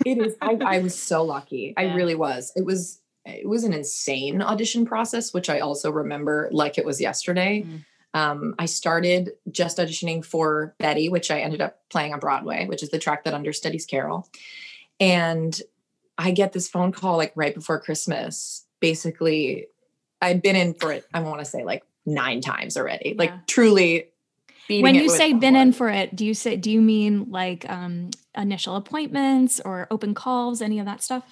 it 0.06 0.18
is 0.18 0.36
I, 0.42 0.58
I 0.66 0.80
was 0.80 0.98
so 1.00 1.24
lucky. 1.24 1.74
I 1.78 1.94
really 1.94 2.16
was. 2.16 2.52
It 2.56 2.66
was 2.66 3.00
it 3.28 3.48
was 3.48 3.64
an 3.64 3.74
insane 3.74 4.42
audition 4.42 4.86
process, 4.86 5.34
which 5.34 5.50
I 5.50 5.60
also 5.60 5.92
remember 5.92 6.50
like 6.52 6.78
it 6.78 6.86
was 6.86 7.02
yesterday. 7.02 7.64
Mm. 7.64 7.86
Um, 8.14 8.56
I 8.58 8.66
started 8.66 9.34
just 9.52 9.78
auditioning 9.78 10.26
for 10.26 10.74
Betty, 10.80 11.10
which 11.10 11.30
I 11.30 11.42
ended 11.42 11.62
up 11.62 11.80
playing 11.90 12.14
on 12.14 12.20
Broadway, 12.20 12.66
which 12.66 12.82
is 12.82 12.90
the 12.90 13.00
track 13.00 13.26
that 13.26 13.34
understudies 13.34 13.86
Carole. 13.86 14.28
And 15.00 15.60
I 16.18 16.32
get 16.32 16.54
this 16.54 16.68
phone 16.68 16.92
call 16.92 17.18
like 17.18 17.34
right 17.36 17.54
before 17.54 17.80
Christmas. 17.80 18.66
Basically, 18.80 19.68
I'd 20.22 20.42
been 20.42 20.56
in 20.56 20.74
for 20.74 20.92
it, 20.92 21.06
I 21.14 21.20
want 21.20 21.40
to 21.40 21.46
say 21.46 21.64
like 21.64 21.84
nine 22.06 22.42
times 22.42 22.78
already. 22.78 23.10
Yeah. 23.10 23.16
Like 23.18 23.48
truly 23.48 24.10
when 24.70 24.96
you 24.96 25.10
say 25.10 25.34
been 25.34 25.56
in 25.56 25.72
for 25.72 25.90
it, 25.90 26.16
do 26.16 26.26
you 26.26 26.34
say 26.34 26.56
do 26.58 26.72
you 26.72 26.82
mean 26.82 27.30
like 27.30 27.70
um 27.70 28.10
initial 28.36 28.76
appointments 28.76 29.60
or 29.64 29.88
open 29.92 30.14
calls, 30.14 30.62
any 30.62 30.80
of 30.80 30.86
that 30.86 31.02
stuff? 31.02 31.24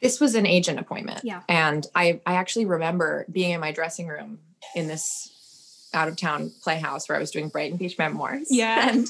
This 0.00 0.20
was 0.20 0.34
an 0.34 0.46
agent 0.46 0.78
appointment. 0.78 1.20
Yeah. 1.24 1.42
And 1.48 1.86
I 1.94 2.20
I 2.26 2.34
actually 2.34 2.66
remember 2.66 3.26
being 3.30 3.50
in 3.52 3.60
my 3.60 3.72
dressing 3.72 4.06
room 4.06 4.38
in 4.74 4.88
this 4.88 5.88
out 5.94 6.08
of 6.08 6.16
town 6.16 6.52
playhouse 6.62 7.08
where 7.08 7.16
I 7.16 7.20
was 7.20 7.30
doing 7.30 7.48
Brighton 7.48 7.78
Beach 7.78 7.98
memoirs. 7.98 8.48
Yeah. 8.50 8.90
And 8.90 9.08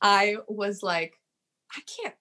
I 0.00 0.36
was 0.48 0.82
like, 0.82 1.14
I 1.76 1.80
can't 1.80 2.14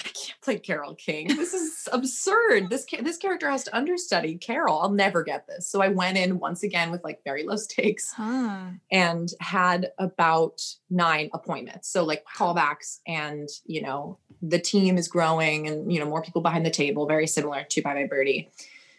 I 0.00 0.08
can't 0.08 0.40
play 0.42 0.58
Carole 0.58 0.94
King. 0.94 1.28
This 1.28 1.52
is 1.52 1.88
absurd. 1.92 2.70
This 2.70 2.86
ca- 2.88 3.02
this 3.02 3.16
character 3.16 3.50
has 3.50 3.64
to 3.64 3.76
understudy 3.76 4.36
Carole. 4.36 4.78
I'll 4.80 4.90
never 4.92 5.24
get 5.24 5.46
this. 5.48 5.68
So 5.68 5.82
I 5.82 5.88
went 5.88 6.16
in 6.16 6.38
once 6.38 6.62
again 6.62 6.90
with 6.90 7.02
like 7.02 7.24
very 7.24 7.44
low 7.44 7.56
stakes 7.56 8.12
Huh. 8.12 8.66
and 8.92 9.28
had 9.40 9.90
about 9.98 10.62
nine 10.88 11.30
appointments. 11.34 11.88
So 11.90 12.04
like 12.04 12.24
callbacks 12.24 13.00
and, 13.06 13.48
you 13.66 13.82
know, 13.82 14.18
the 14.40 14.60
team 14.60 14.96
is 14.98 15.08
growing 15.08 15.66
and, 15.66 15.92
you 15.92 15.98
know, 15.98 16.06
more 16.06 16.22
people 16.22 16.42
behind 16.42 16.64
the 16.64 16.70
table, 16.70 17.06
very 17.06 17.26
similar 17.26 17.64
to 17.68 17.82
Bye 17.82 17.94
Bye 17.94 18.06
Birdie. 18.08 18.50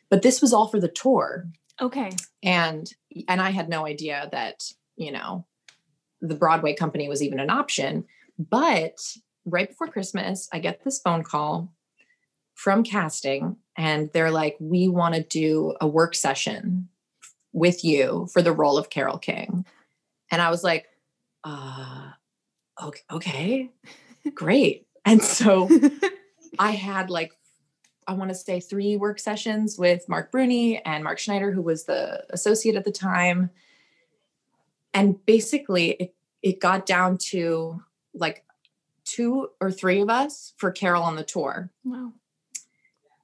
But 0.09 0.21
this 0.21 0.41
was 0.41 0.51
all 0.53 0.67
for 0.67 0.79
the 0.81 0.87
tour. 0.89 1.47
Okay. 1.81 2.11
And 2.43 2.91
and 3.27 3.39
I 3.41 3.51
had 3.51 3.69
no 3.69 3.85
idea 3.85 4.27
that, 4.33 4.63
you 4.97 5.11
know, 5.13 5.45
the 6.19 6.35
Broadway 6.35 6.73
company 6.73 7.07
was 7.07 7.23
even 7.23 7.39
an 7.39 7.49
option. 7.49 8.03
But 8.37 8.99
right 9.49 9.67
before 9.67 9.87
Christmas, 9.87 10.47
I 10.53 10.59
get 10.59 10.83
this 10.83 10.99
phone 10.99 11.23
call 11.23 11.73
from 12.55 12.83
casting 12.83 13.57
and 13.77 14.09
they're 14.13 14.31
like, 14.31 14.57
"We 14.59 14.87
want 14.87 15.15
to 15.15 15.23
do 15.23 15.75
a 15.79 15.87
work 15.87 16.15
session 16.15 16.89
with 17.53 17.83
you 17.83 18.27
for 18.33 18.41
the 18.41 18.51
role 18.51 18.77
of 18.77 18.89
Carole 18.89 19.17
King." 19.17 19.65
And 20.31 20.41
I 20.41 20.49
was 20.49 20.63
like, 20.63 20.87
uh 21.43 22.11
okay, 22.81 23.01
okay. 23.11 23.69
Great. 24.33 24.87
And 25.05 25.21
so 25.21 25.69
I 26.59 26.71
had 26.71 27.09
like, 27.09 27.33
I 28.07 28.13
want 28.13 28.29
to 28.29 28.35
say 28.35 28.59
three 28.59 28.97
work 28.97 29.19
sessions 29.19 29.77
with 29.77 30.07
Marc 30.09 30.31
Bruni 30.31 30.83
and 30.83 31.03
Mark 31.03 31.19
Schneider, 31.19 31.51
who 31.51 31.61
was 31.61 31.85
the 31.85 32.25
associate 32.31 32.75
at 32.75 32.85
the 32.85 32.91
time. 32.91 33.51
And 34.93 35.23
basically, 35.25 35.91
it, 35.91 36.15
it 36.41 36.59
got 36.59 36.85
down 36.85 37.17
to 37.29 37.83
like 38.13 38.43
two 39.09 39.49
or 39.59 39.71
three 39.71 40.01
of 40.01 40.09
us 40.09 40.53
for 40.57 40.71
Carole 40.71 41.03
on 41.03 41.15
the 41.15 41.23
tour. 41.23 41.71
wow. 41.83 42.13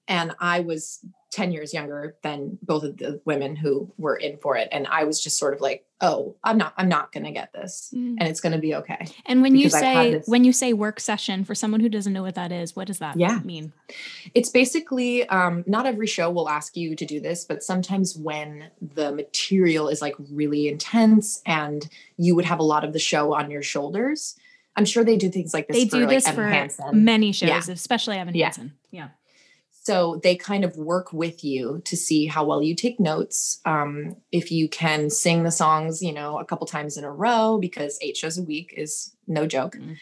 And 0.07 0.35
I 0.39 0.59
was 0.59 0.99
10 1.31 1.51
years 1.51 1.73
younger 1.73 2.15
than 2.21 2.59
both 2.61 2.83
of 2.83 2.97
the 2.97 3.19
women 3.25 3.55
who 3.55 3.91
were 3.97 4.15
in 4.15 4.37
for 4.37 4.55
it. 4.55 4.69
And 4.71 4.85
I 4.87 5.03
was 5.03 5.19
just 5.21 5.39
sort 5.39 5.55
of 5.55 5.61
like, 5.61 5.83
oh, 5.99 6.35
I'm 6.43 6.57
not, 6.59 6.73
I'm 6.77 6.87
not 6.87 7.11
going 7.11 7.23
to 7.25 7.31
get 7.31 7.51
this. 7.53 7.91
Mm. 7.93 8.17
And 8.19 8.29
it's 8.29 8.39
going 8.39 8.53
to 8.53 8.59
be 8.59 8.75
okay. 8.75 9.07
And 9.25 9.41
when 9.41 9.55
you 9.55 9.65
because 9.65 9.73
I've 9.81 9.83
had 10.13 10.25
say 10.25 10.31
when 10.31 10.43
you 10.43 10.53
say 10.53 10.73
work 10.73 10.99
session 10.99 11.43
for 11.43 11.55
someone 11.55 11.81
who 11.81 11.89
doesn't 11.89 12.13
know 12.13 12.21
what 12.21 12.35
that 12.35 12.51
is, 12.51 12.75
what 12.75 12.85
does 12.85 12.99
that 12.99 13.17
Yeah. 13.19 13.39
mean? 13.43 13.73
It's 14.35 14.49
basically 14.49 15.27
um, 15.27 15.63
not 15.65 15.87
every 15.87 16.07
show 16.07 16.29
will 16.29 16.47
ask 16.47 16.77
you 16.77 16.95
to 16.95 17.05
do 17.05 17.19
this, 17.19 17.43
but 17.43 17.63
sometimes 17.63 18.15
when 18.15 18.69
the 18.79 19.11
material 19.11 19.87
is 19.89 20.01
like 20.03 20.15
really 20.31 20.67
intense 20.67 21.41
and 21.47 21.89
you 22.15 22.35
would 22.35 22.45
have 22.45 22.59
a 22.59 22.63
lot 22.63 22.83
of 22.83 22.93
the 22.93 22.99
show 22.99 23.33
on 23.33 23.49
your 23.49 23.63
shoulders, 23.63 24.35
I'm 24.75 24.85
sure 24.85 25.03
they 25.03 25.17
do 25.17 25.29
things 25.29 25.53
like 25.53 25.67
this 25.67 25.77
They 25.77 25.87
for 25.89 25.97
do 25.99 26.05
this 26.07 26.27
Evan 26.27 26.35
for 26.35 26.47
Hansen. 26.49 27.03
many 27.05 27.31
shows, 27.31 27.49
Yeah. 27.67 27.73
especially 27.73 28.17
Evan 28.17 28.35
Yeah. 28.35 28.45
Hansen. 28.47 28.73
Yeah. 28.91 29.09
So 29.71 30.19
they 30.23 30.35
kind 30.35 30.65
of 30.65 30.75
work 30.77 31.13
with 31.13 31.43
you 31.43 31.81
to 31.85 31.95
see 31.95 32.25
how 32.25 32.43
well 32.43 32.61
you 32.63 32.75
take 32.75 32.99
notes. 32.99 33.61
Um, 33.65 34.15
if 34.31 34.51
you 34.51 34.67
can 34.67 35.09
sing 35.11 35.43
the 35.43 35.51
songs, 35.51 36.01
you 36.01 36.11
know, 36.11 36.39
a 36.39 36.45
couple 36.45 36.65
times 36.65 36.97
in 36.97 37.03
a 37.03 37.11
row, 37.11 37.59
because 37.59 37.99
eight 38.01 38.17
shows 38.17 38.37
a 38.37 38.43
week 38.43 38.73
is 38.75 39.15
no 39.27 39.45
joke. 39.45 39.75
Mm. 39.77 39.95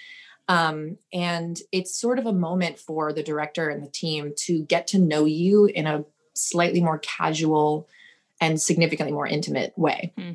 Um, 0.48 0.98
and 1.12 1.60
it's 1.72 1.96
sort 1.98 2.18
of 2.20 2.25
a 2.25 2.34
moment 2.34 2.80
for 2.80 3.12
the 3.13 3.24
director 3.24 3.70
and 3.70 3.84
the 3.84 3.89
team 3.89 4.34
to 4.46 4.63
get 4.63 4.88
to 4.88 4.98
know 4.98 5.25
you 5.25 5.65
in 5.65 5.86
a 5.86 6.06
slightly 6.34 6.82
more 6.82 7.00
casual 7.00 7.88
and 8.42 8.62
significantly 8.62 9.13
more 9.13 9.27
intimate 9.27 9.74
way. 9.77 10.13
Hmm. 10.18 10.32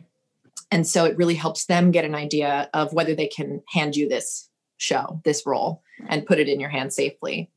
And 0.71 0.87
so 0.87 1.05
it 1.05 1.17
really 1.17 1.35
helps 1.35 1.67
them 1.67 1.91
get 1.91 2.05
an 2.05 2.15
idea 2.15 2.69
of 2.75 2.93
whether 2.93 3.15
they 3.15 3.27
can 3.27 3.63
hand 3.69 3.97
you 3.97 4.09
this 4.09 4.49
show, 4.77 5.21
this 5.25 5.47
role, 5.47 5.83
and 6.09 6.27
put 6.27 6.39
it 6.39 6.49
in 6.49 6.61
your 6.61 6.69
hand 6.69 6.93
safely. 6.93 7.51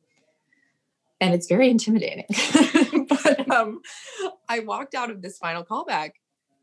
And 1.19 1.33
it's 1.33 1.47
very 1.47 1.69
intimidating. 1.69 2.25
but 3.07 3.51
um, 3.51 3.81
I 4.49 4.59
walked 4.59 4.95
out 4.95 5.11
of 5.11 5.21
this 5.21 5.37
final 5.37 5.63
callback 5.63 6.11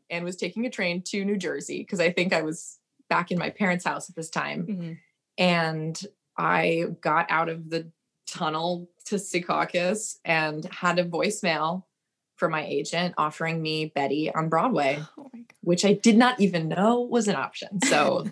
and 0.09 0.25
was 0.25 0.35
taking 0.35 0.65
a 0.65 0.69
train 0.69 1.01
to 1.03 1.23
New 1.23 1.37
Jersey 1.37 1.79
because 1.79 1.99
I 1.99 2.11
think 2.11 2.33
I 2.33 2.41
was 2.41 2.79
back 3.09 3.31
in 3.31 3.37
my 3.37 3.49
parents' 3.49 3.85
house 3.85 4.09
at 4.09 4.15
this 4.15 4.29
time. 4.29 4.65
Mm-hmm. 4.65 4.93
And 5.37 6.01
I 6.37 6.85
got 7.01 7.29
out 7.29 7.49
of 7.49 7.69
the 7.69 7.91
tunnel 8.27 8.89
to 9.05 9.15
Secaucus 9.15 10.17
and 10.25 10.65
had 10.65 10.99
a 10.99 11.05
voicemail 11.05 11.83
from 12.39 12.51
my 12.51 12.65
agent 12.65 13.13
offering 13.17 13.61
me 13.61 13.91
Betty 13.93 14.33
on 14.33 14.49
Broadway, 14.49 15.03
oh 15.17 15.29
which 15.61 15.85
I 15.85 15.93
did 15.93 16.17
not 16.17 16.39
even 16.39 16.69
know 16.69 17.01
was 17.01 17.27
an 17.27 17.35
option. 17.35 17.81
So 17.81 18.27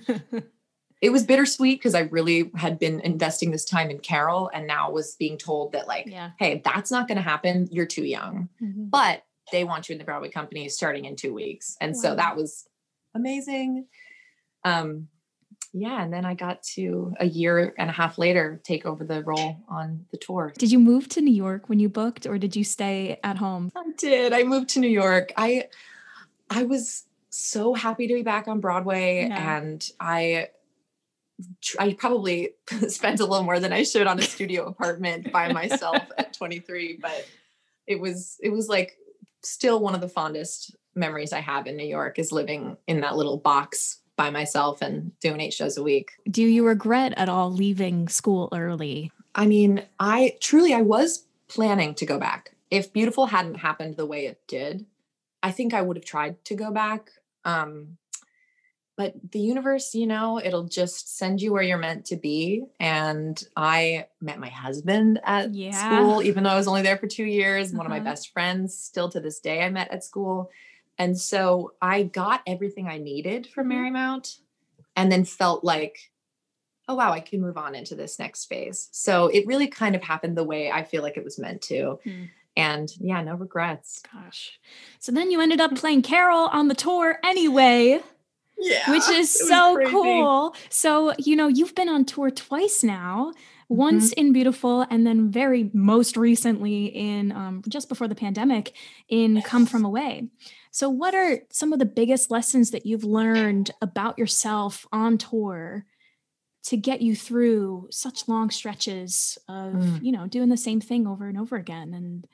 it 1.01 1.11
was 1.11 1.23
bittersweet 1.23 1.79
because 1.79 1.93
I 1.93 2.01
really 2.01 2.49
had 2.55 2.79
been 2.79 3.01
investing 3.01 3.51
this 3.51 3.65
time 3.65 3.89
in 3.89 3.99
Carole 3.99 4.49
and 4.53 4.65
now 4.65 4.89
was 4.89 5.15
being 5.15 5.37
told 5.37 5.73
that, 5.73 5.87
like, 5.87 6.07
yeah. 6.07 6.31
hey, 6.39 6.61
that's 6.63 6.89
not 6.89 7.07
going 7.07 7.17
to 7.17 7.21
happen. 7.21 7.67
You're 7.69 7.85
too 7.85 8.05
young. 8.05 8.49
Mm-hmm. 8.61 8.85
But 8.85 9.23
they 9.51 9.63
want 9.63 9.89
you 9.89 9.93
in 9.93 9.99
the 9.99 10.05
Broadway 10.05 10.29
company 10.29 10.69
starting 10.69 11.05
in 11.05 11.15
two 11.15 11.33
weeks. 11.33 11.75
And 11.79 11.93
wow. 11.93 12.01
so 12.01 12.15
that 12.15 12.35
was 12.35 12.67
amazing. 13.13 13.85
Um, 14.63 15.09
yeah, 15.73 16.01
and 16.01 16.11
then 16.11 16.25
I 16.25 16.33
got 16.33 16.63
to 16.75 17.13
a 17.19 17.25
year 17.25 17.73
and 17.77 17.89
a 17.89 17.93
half 17.93 18.17
later 18.17 18.61
take 18.63 18.85
over 18.85 19.03
the 19.03 19.23
role 19.23 19.57
on 19.67 20.05
the 20.11 20.17
tour. 20.17 20.53
Did 20.57 20.71
you 20.71 20.79
move 20.79 21.09
to 21.09 21.21
New 21.21 21.33
York 21.33 21.69
when 21.69 21.79
you 21.79 21.89
booked 21.89 22.25
or 22.25 22.37
did 22.37 22.55
you 22.55 22.63
stay 22.63 23.19
at 23.23 23.37
home? 23.37 23.71
I 23.75 23.83
did. 23.97 24.33
I 24.33 24.43
moved 24.43 24.69
to 24.69 24.79
New 24.79 24.89
York. 24.89 25.33
I 25.37 25.65
I 26.49 26.63
was 26.63 27.03
so 27.29 27.73
happy 27.73 28.07
to 28.07 28.13
be 28.13 28.23
back 28.23 28.47
on 28.47 28.59
Broadway 28.59 29.27
yeah. 29.27 29.57
and 29.57 29.87
I 29.99 30.49
I 31.79 31.93
probably 31.93 32.51
spent 32.87 33.19
a 33.19 33.25
little 33.25 33.45
more 33.45 33.59
than 33.59 33.73
I 33.73 33.83
should 33.83 34.07
on 34.07 34.19
a 34.19 34.23
studio 34.23 34.65
apartment 34.67 35.31
by 35.31 35.51
myself 35.51 36.01
at 36.17 36.33
23, 36.33 36.99
but 37.01 37.27
it 37.85 37.99
was 37.99 38.37
it 38.41 38.49
was 38.49 38.67
like 38.67 38.97
still 39.43 39.79
one 39.79 39.95
of 39.95 40.01
the 40.01 40.09
fondest 40.09 40.75
memories 40.95 41.31
I 41.31 41.41
have 41.41 41.67
in 41.67 41.77
New 41.77 41.85
York 41.85 42.17
is 42.17 42.31
living 42.31 42.75
in 42.87 43.01
that 43.01 43.15
little 43.15 43.37
box 43.37 43.99
by 44.17 44.29
myself 44.29 44.81
and 44.81 45.17
doing 45.21 45.39
eight 45.39 45.53
shows 45.53 45.77
a 45.77 45.83
week. 45.83 46.11
Do 46.29 46.43
you 46.43 46.65
regret 46.65 47.13
at 47.15 47.29
all 47.29 47.49
leaving 47.51 48.09
school 48.09 48.49
early? 48.51 49.11
I 49.33 49.45
mean, 49.45 49.85
I 49.99 50.35
truly 50.41 50.73
I 50.73 50.81
was 50.81 51.25
planning 51.47 51.95
to 51.95 52.05
go 52.05 52.19
back. 52.19 52.51
If 52.69 52.91
Beautiful 52.91 53.27
hadn't 53.27 53.55
happened 53.55 53.95
the 53.95 54.05
way 54.05 54.25
it 54.25 54.41
did, 54.47 54.85
I 55.41 55.51
think 55.51 55.73
I 55.73 55.81
would 55.81 55.95
have 55.95 56.05
tried 56.05 56.43
to 56.45 56.55
go 56.55 56.71
back. 56.71 57.11
Um, 57.45 57.97
but 58.97 59.13
the 59.31 59.39
universe, 59.39 59.93
you 59.93 60.07
know, 60.07 60.41
it'll 60.43 60.63
just 60.63 61.17
send 61.17 61.39
you 61.39 61.53
where 61.53 61.61
you're 61.61 61.77
meant 61.77 62.05
to 62.05 62.17
be. 62.17 62.65
And 62.79 63.41
I 63.55 64.07
met 64.19 64.39
my 64.39 64.49
husband 64.49 65.21
at 65.23 65.53
yeah. 65.53 65.71
school, 65.71 66.23
even 66.23 66.43
though 66.43 66.49
I 66.49 66.55
was 66.55 66.67
only 66.67 66.81
there 66.81 66.97
for 66.97 67.05
two 67.05 67.23
years. 67.23 67.69
Uh-huh. 67.69 67.77
One 67.77 67.85
of 67.85 67.91
my 67.91 67.97
uh-huh. 67.97 68.09
best 68.09 68.33
friends, 68.33 68.75
still 68.75 69.07
to 69.09 69.19
this 69.19 69.39
day, 69.39 69.63
I 69.63 69.69
met 69.69 69.91
at 69.91 70.03
school. 70.03 70.49
And 70.97 71.17
so 71.17 71.73
I 71.81 72.03
got 72.03 72.41
everything 72.47 72.87
I 72.87 72.97
needed 72.97 73.47
from 73.47 73.69
mm-hmm. 73.69 73.95
Marymount 73.95 74.39
and 74.95 75.11
then 75.11 75.25
felt 75.25 75.63
like, 75.63 76.11
oh, 76.87 76.95
wow, 76.95 77.11
I 77.11 77.19
can 77.19 77.41
move 77.41 77.57
on 77.57 77.75
into 77.75 77.95
this 77.95 78.17
next 78.17 78.45
phase. 78.45 78.89
So 78.91 79.27
it 79.27 79.45
really 79.45 79.67
kind 79.67 79.95
of 79.95 80.01
happened 80.01 80.37
the 80.37 80.43
way 80.43 80.71
I 80.71 80.83
feel 80.83 81.03
like 81.03 81.17
it 81.17 81.23
was 81.23 81.37
meant 81.37 81.61
to. 81.63 81.99
Mm. 82.05 82.29
And 82.55 82.91
yeah, 82.99 83.21
no 83.21 83.35
regrets. 83.35 84.01
Gosh. 84.11 84.59
So 84.99 85.11
then 85.11 85.29
you 85.29 85.41
ended 85.41 85.61
up 85.61 85.75
playing 85.75 86.01
Carole 86.01 86.47
on 86.47 86.67
the 86.67 86.75
tour 86.75 87.19
anyway. 87.23 88.01
Yeah. 88.59 88.89
Which 88.89 89.07
is 89.09 89.31
so 89.31 89.77
cool. 89.87 90.55
So, 90.69 91.13
you 91.19 91.35
know, 91.35 91.47
you've 91.47 91.75
been 91.75 91.89
on 91.89 92.05
tour 92.05 92.31
twice 92.31 92.83
now 92.83 93.33
once 93.69 94.11
mm-hmm. 94.11 94.27
in 94.27 94.33
Beautiful, 94.33 94.85
and 94.89 95.05
then 95.05 95.29
very 95.29 95.69
most 95.73 96.17
recently 96.17 96.85
in 96.85 97.31
um, 97.31 97.61
just 97.67 97.89
before 97.89 98.07
the 98.07 98.15
pandemic 98.15 98.73
in 99.09 99.41
Come 99.41 99.65
From 99.65 99.85
Away. 99.85 100.29
So, 100.77 100.89
what 100.89 101.15
are 101.15 101.39
some 101.49 101.73
of 101.73 101.79
the 101.79 101.85
biggest 101.85 102.29
lessons 102.29 102.69
that 102.69 102.85
you've 102.85 103.03
learned 103.03 103.71
about 103.81 104.19
yourself 104.19 104.85
on 104.91 105.17
tour 105.17 105.87
to 106.65 106.77
get 106.77 107.01
you 107.01 107.15
through 107.15 107.87
such 107.89 108.27
long 108.27 108.51
stretches 108.51 109.39
of, 109.49 109.73
mm. 109.73 110.03
you 110.03 110.11
know, 110.11 110.27
doing 110.27 110.49
the 110.49 110.55
same 110.55 110.79
thing 110.79 111.07
over 111.07 111.27
and 111.27 111.35
over 111.35 111.55
again? 111.55 111.95
And 111.95 112.27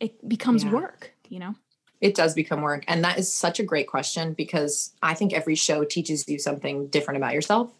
it 0.00 0.28
becomes 0.28 0.64
yeah. 0.64 0.72
work, 0.72 1.14
you 1.30 1.38
know? 1.38 1.54
It 2.02 2.14
does 2.14 2.34
become 2.34 2.60
work. 2.60 2.84
And 2.86 3.02
that 3.04 3.18
is 3.18 3.32
such 3.32 3.58
a 3.58 3.64
great 3.64 3.88
question 3.88 4.34
because 4.34 4.92
I 5.02 5.14
think 5.14 5.32
every 5.32 5.54
show 5.54 5.82
teaches 5.84 6.28
you 6.28 6.38
something 6.38 6.88
different 6.88 7.16
about 7.16 7.32
yourself. 7.32 7.72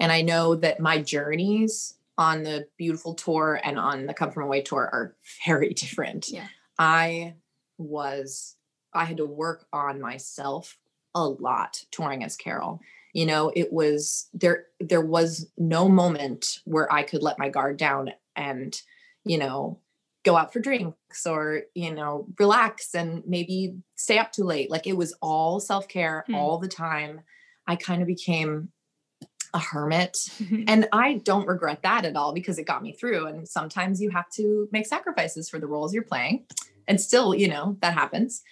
And 0.00 0.10
I 0.10 0.22
know 0.22 0.54
that 0.54 0.80
my 0.80 1.02
journeys 1.02 1.92
on 2.16 2.44
the 2.44 2.66
beautiful 2.78 3.12
tour 3.12 3.60
and 3.62 3.78
on 3.78 4.06
the 4.06 4.14
come 4.14 4.30
from 4.30 4.44
away 4.44 4.62
tour 4.62 4.88
are 4.90 5.14
very 5.44 5.74
different. 5.74 6.30
Yeah. 6.30 6.46
I 6.78 7.34
was 7.76 8.56
I 8.96 9.04
had 9.04 9.18
to 9.18 9.26
work 9.26 9.66
on 9.72 10.00
myself 10.00 10.78
a 11.14 11.24
lot 11.26 11.84
touring 11.90 12.22
as 12.22 12.36
Carole. 12.36 12.80
You 13.12 13.26
know, 13.26 13.50
it 13.56 13.72
was 13.72 14.28
there 14.34 14.66
there 14.78 15.00
was 15.00 15.46
no 15.56 15.88
moment 15.88 16.58
where 16.64 16.92
I 16.92 17.02
could 17.02 17.22
let 17.22 17.38
my 17.38 17.48
guard 17.48 17.78
down 17.78 18.12
and, 18.36 18.78
you 19.24 19.38
know, 19.38 19.80
go 20.24 20.36
out 20.36 20.52
for 20.52 20.60
drinks 20.60 21.26
or, 21.26 21.62
you 21.74 21.94
know, 21.94 22.26
relax 22.38 22.94
and 22.94 23.22
maybe 23.26 23.76
stay 23.94 24.18
up 24.18 24.32
too 24.32 24.44
late. 24.44 24.70
Like 24.70 24.86
it 24.86 24.96
was 24.96 25.14
all 25.22 25.60
self-care 25.60 26.24
mm. 26.28 26.34
all 26.34 26.58
the 26.58 26.68
time. 26.68 27.22
I 27.66 27.76
kind 27.76 28.02
of 28.02 28.08
became 28.08 28.68
a 29.54 29.58
hermit. 29.58 30.18
and 30.66 30.86
I 30.92 31.14
don't 31.24 31.46
regret 31.46 31.82
that 31.82 32.04
at 32.04 32.16
all 32.16 32.34
because 32.34 32.58
it 32.58 32.66
got 32.66 32.82
me 32.82 32.92
through. 32.92 33.26
And 33.26 33.48
sometimes 33.48 34.02
you 34.02 34.10
have 34.10 34.28
to 34.32 34.68
make 34.72 34.86
sacrifices 34.86 35.48
for 35.48 35.58
the 35.58 35.66
roles 35.66 35.94
you're 35.94 36.02
playing. 36.02 36.44
And 36.86 37.00
still, 37.00 37.34
you 37.34 37.48
know, 37.48 37.78
that 37.80 37.94
happens 37.94 38.42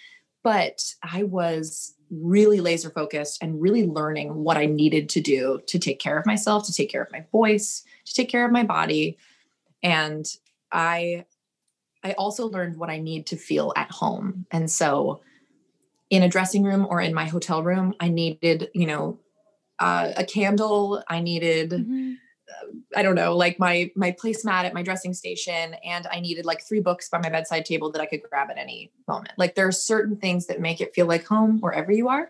but 0.45 0.93
I 1.01 1.23
was 1.23 1.95
really 2.11 2.61
laser 2.61 2.91
focused 2.91 3.41
and 3.41 3.59
really 3.59 3.83
learning 3.83 4.43
what 4.43 4.57
I 4.57 4.67
needed 4.67 5.09
to 5.09 5.19
do 5.19 5.59
to 5.65 5.79
take 5.79 5.97
care 5.97 6.19
of 6.19 6.27
myself, 6.27 6.67
to 6.67 6.73
take 6.73 6.91
care 6.91 7.01
of 7.01 7.11
my 7.11 7.25
voice, 7.31 7.83
to 8.05 8.13
take 8.13 8.29
care 8.29 8.45
of 8.45 8.51
my 8.51 8.63
body. 8.63 9.17
And 9.81 10.23
I 10.71 11.25
I 12.03 12.11
also 12.11 12.47
learned 12.47 12.77
what 12.77 12.91
I 12.91 12.99
need 12.99 13.25
to 13.27 13.35
feel 13.35 13.73
at 13.75 13.89
home. 13.89 14.45
And 14.51 14.69
so 14.69 15.21
in 16.11 16.21
a 16.21 16.29
dressing 16.29 16.61
room 16.61 16.85
or 16.87 17.01
in 17.01 17.15
my 17.15 17.25
hotel 17.25 17.63
room, 17.63 17.95
I 17.99 18.09
needed, 18.09 18.69
you 18.75 18.85
know, 18.85 19.19
uh, 19.79 20.11
a 20.15 20.25
candle, 20.25 21.03
I 21.09 21.21
needed 21.21 21.71
mm-hmm. 21.71 22.13
I 22.95 23.01
don't 23.01 23.15
know, 23.15 23.35
like 23.35 23.59
my 23.59 23.91
my 23.95 24.11
placemat 24.11 24.65
at 24.65 24.73
my 24.73 24.83
dressing 24.83 25.13
station, 25.13 25.75
and 25.83 26.07
I 26.11 26.19
needed 26.19 26.45
like 26.45 26.63
three 26.63 26.79
books 26.79 27.09
by 27.09 27.19
my 27.19 27.29
bedside 27.29 27.65
table 27.65 27.91
that 27.91 28.01
I 28.01 28.05
could 28.05 28.21
grab 28.21 28.49
at 28.51 28.57
any 28.57 28.91
moment. 29.07 29.33
Like 29.37 29.55
there 29.55 29.67
are 29.67 29.71
certain 29.71 30.17
things 30.17 30.47
that 30.47 30.61
make 30.61 30.81
it 30.81 30.93
feel 30.93 31.07
like 31.07 31.25
home 31.25 31.59
wherever 31.59 31.91
you 31.91 32.07
are. 32.09 32.29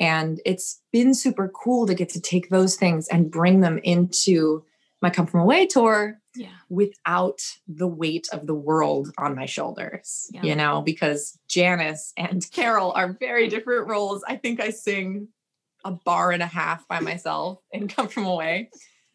And 0.00 0.40
it's 0.46 0.80
been 0.92 1.12
super 1.12 1.48
cool 1.48 1.86
to 1.86 1.94
get 1.94 2.08
to 2.10 2.20
take 2.20 2.50
those 2.50 2.76
things 2.76 3.08
and 3.08 3.30
bring 3.30 3.60
them 3.60 3.78
into 3.82 4.64
my 5.02 5.10
come 5.10 5.26
from 5.26 5.40
away 5.40 5.66
tour 5.66 6.20
yeah. 6.34 6.48
without 6.68 7.40
the 7.66 7.86
weight 7.86 8.28
of 8.32 8.46
the 8.46 8.54
world 8.54 9.12
on 9.18 9.34
my 9.34 9.46
shoulders, 9.46 10.28
yeah. 10.32 10.42
you 10.42 10.54
know, 10.54 10.82
because 10.82 11.38
Janice 11.48 12.12
and 12.16 12.44
Carole 12.52 12.92
are 12.92 13.16
very 13.18 13.48
different 13.48 13.88
roles. 13.88 14.24
I 14.26 14.36
think 14.36 14.60
I 14.60 14.70
sing 14.70 15.28
a 15.84 15.92
bar 15.92 16.32
and 16.32 16.42
a 16.42 16.46
half 16.46 16.86
by 16.88 17.00
myself 17.00 17.60
and 17.72 17.92
come 17.94 18.08
from 18.08 18.26
away. 18.26 18.70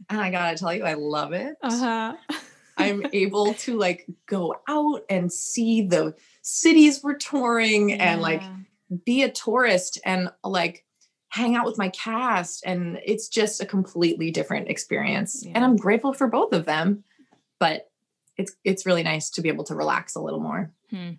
And 0.10 0.20
I 0.20 0.32
gotta 0.32 0.58
tell 0.58 0.74
you, 0.74 0.84
I 0.84 0.94
love 0.94 1.34
it. 1.34 1.56
Uh-huh. 1.62 2.16
I'm 2.78 3.06
able 3.14 3.54
to 3.54 3.78
like 3.78 4.08
go 4.26 4.56
out 4.68 5.04
and 5.10 5.32
see 5.32 5.82
the 5.82 6.16
cities 6.42 7.02
we're 7.04 7.16
touring 7.16 7.90
yeah. 7.90 8.14
and 8.14 8.22
like 8.22 8.44
be 9.06 9.24
a 9.24 9.32
tourist 9.32 10.00
and 10.06 10.30
like 10.44 10.86
hang 11.30 11.56
out 11.56 11.66
with 11.66 11.78
my 11.78 11.90
cast. 11.90 12.64
And 12.66 13.00
it's 13.04 13.28
just 13.28 13.62
a 13.62 13.66
completely 13.66 14.32
different 14.32 14.70
experience. 14.70 15.44
Yeah. 15.46 15.54
And 15.56 15.64
I'm 15.64 15.76
grateful 15.76 16.14
for 16.14 16.28
both 16.28 16.54
of 16.54 16.66
them. 16.66 17.04
But 17.60 17.90
it's 18.38 18.54
it's 18.64 18.86
really 18.86 19.04
nice 19.04 19.30
to 19.32 19.42
be 19.42 19.50
able 19.50 19.64
to 19.66 19.76
relax 19.76 20.16
a 20.16 20.22
little 20.22 20.40
more. 20.40 20.72
Hmm. 20.90 21.12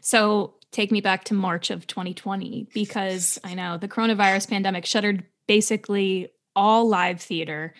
So 0.00 0.54
take 0.70 0.92
me 0.92 1.00
back 1.00 1.24
to 1.24 1.34
March 1.34 1.70
of 1.70 1.86
2020 1.86 2.68
because 2.72 3.38
I 3.42 3.54
know 3.54 3.76
the 3.76 3.88
coronavirus 3.88 4.48
pandemic 4.48 4.86
shuttered 4.86 5.24
basically 5.46 6.32
all 6.54 6.88
live 6.88 7.20
theater. 7.20 7.74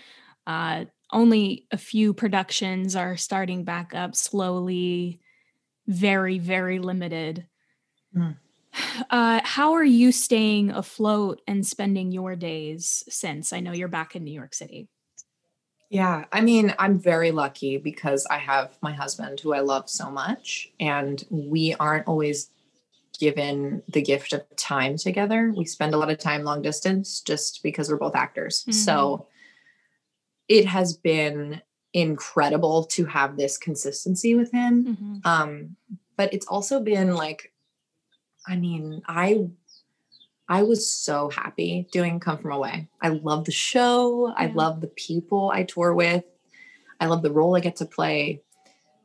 Uh, 0.51 0.85
only 1.13 1.65
a 1.71 1.79
few 1.79 2.13
productions 2.13 2.97
are 2.97 3.17
starting 3.17 3.63
back 3.63 3.95
up 3.95 4.17
slowly, 4.17 5.21
very, 5.87 6.41
very 6.41 6.81
limited. 6.81 7.47
Mm. 8.17 8.37
Uh, 9.11 9.41
how 9.45 9.75
are 9.75 9.85
you 9.85 10.11
staying 10.11 10.71
afloat 10.71 11.41
and 11.47 11.65
spending 11.65 12.11
your 12.11 12.35
days 12.35 13.05
since 13.09 13.53
I 13.53 13.61
know 13.61 13.71
you're 13.71 13.87
back 13.87 14.17
in 14.17 14.25
New 14.25 14.33
York 14.33 14.55
City? 14.55 14.89
Yeah, 15.89 16.25
I 16.33 16.41
mean, 16.41 16.75
I'm 16.81 16.99
very 16.99 17.31
lucky 17.31 17.77
because 17.77 18.27
I 18.27 18.39
have 18.39 18.77
my 18.83 18.93
husband 18.93 19.39
who 19.39 19.55
I 19.55 19.61
love 19.61 19.89
so 19.89 20.11
much, 20.11 20.73
and 20.81 21.25
we 21.31 21.75
aren't 21.79 22.09
always 22.09 22.51
given 23.21 23.85
the 23.87 24.03
gift 24.03 24.33
of 24.33 24.43
time 24.57 24.97
together. 24.97 25.53
We 25.57 25.65
spend 25.65 25.95
a 25.95 25.97
lot 25.97 26.11
of 26.11 26.19
time 26.19 26.43
long 26.43 26.61
distance 26.61 27.21
just 27.21 27.63
because 27.63 27.89
we're 27.89 27.99
both 27.99 28.17
actors. 28.17 28.63
Mm-hmm. 28.63 28.73
So 28.73 29.29
it 30.51 30.67
has 30.67 30.95
been 30.95 31.63
incredible 31.95 32.85
to 32.85 33.07
have 33.07 33.37
this 33.37 33.57
consistency 33.57 34.35
with 34.35 34.51
him. 34.51 34.85
Mm-hmm. 34.85 35.17
Um, 35.25 35.77
but 36.17 36.35
it's 36.35 36.47
also 36.47 36.81
been 36.81 37.15
like, 37.15 37.53
I 38.47 38.57
mean, 38.57 39.01
I 39.07 39.49
I 40.49 40.65
was 40.65 40.91
so 40.91 41.31
happy 41.31 41.87
doing 41.93 42.19
Come 42.19 42.39
From 42.39 42.51
Away. 42.51 42.89
I 43.01 43.11
love 43.11 43.45
the 43.45 43.53
show. 43.53 44.29
Yeah. 44.29 44.35
I 44.37 44.47
love 44.47 44.81
the 44.81 44.89
people 44.89 45.53
I 45.55 45.63
tour 45.63 45.95
with. 45.95 46.25
I 46.99 47.07
love 47.07 47.23
the 47.23 47.31
role 47.31 47.57
I 47.57 47.61
get 47.61 47.77
to 47.77 47.87
play. 47.87 48.43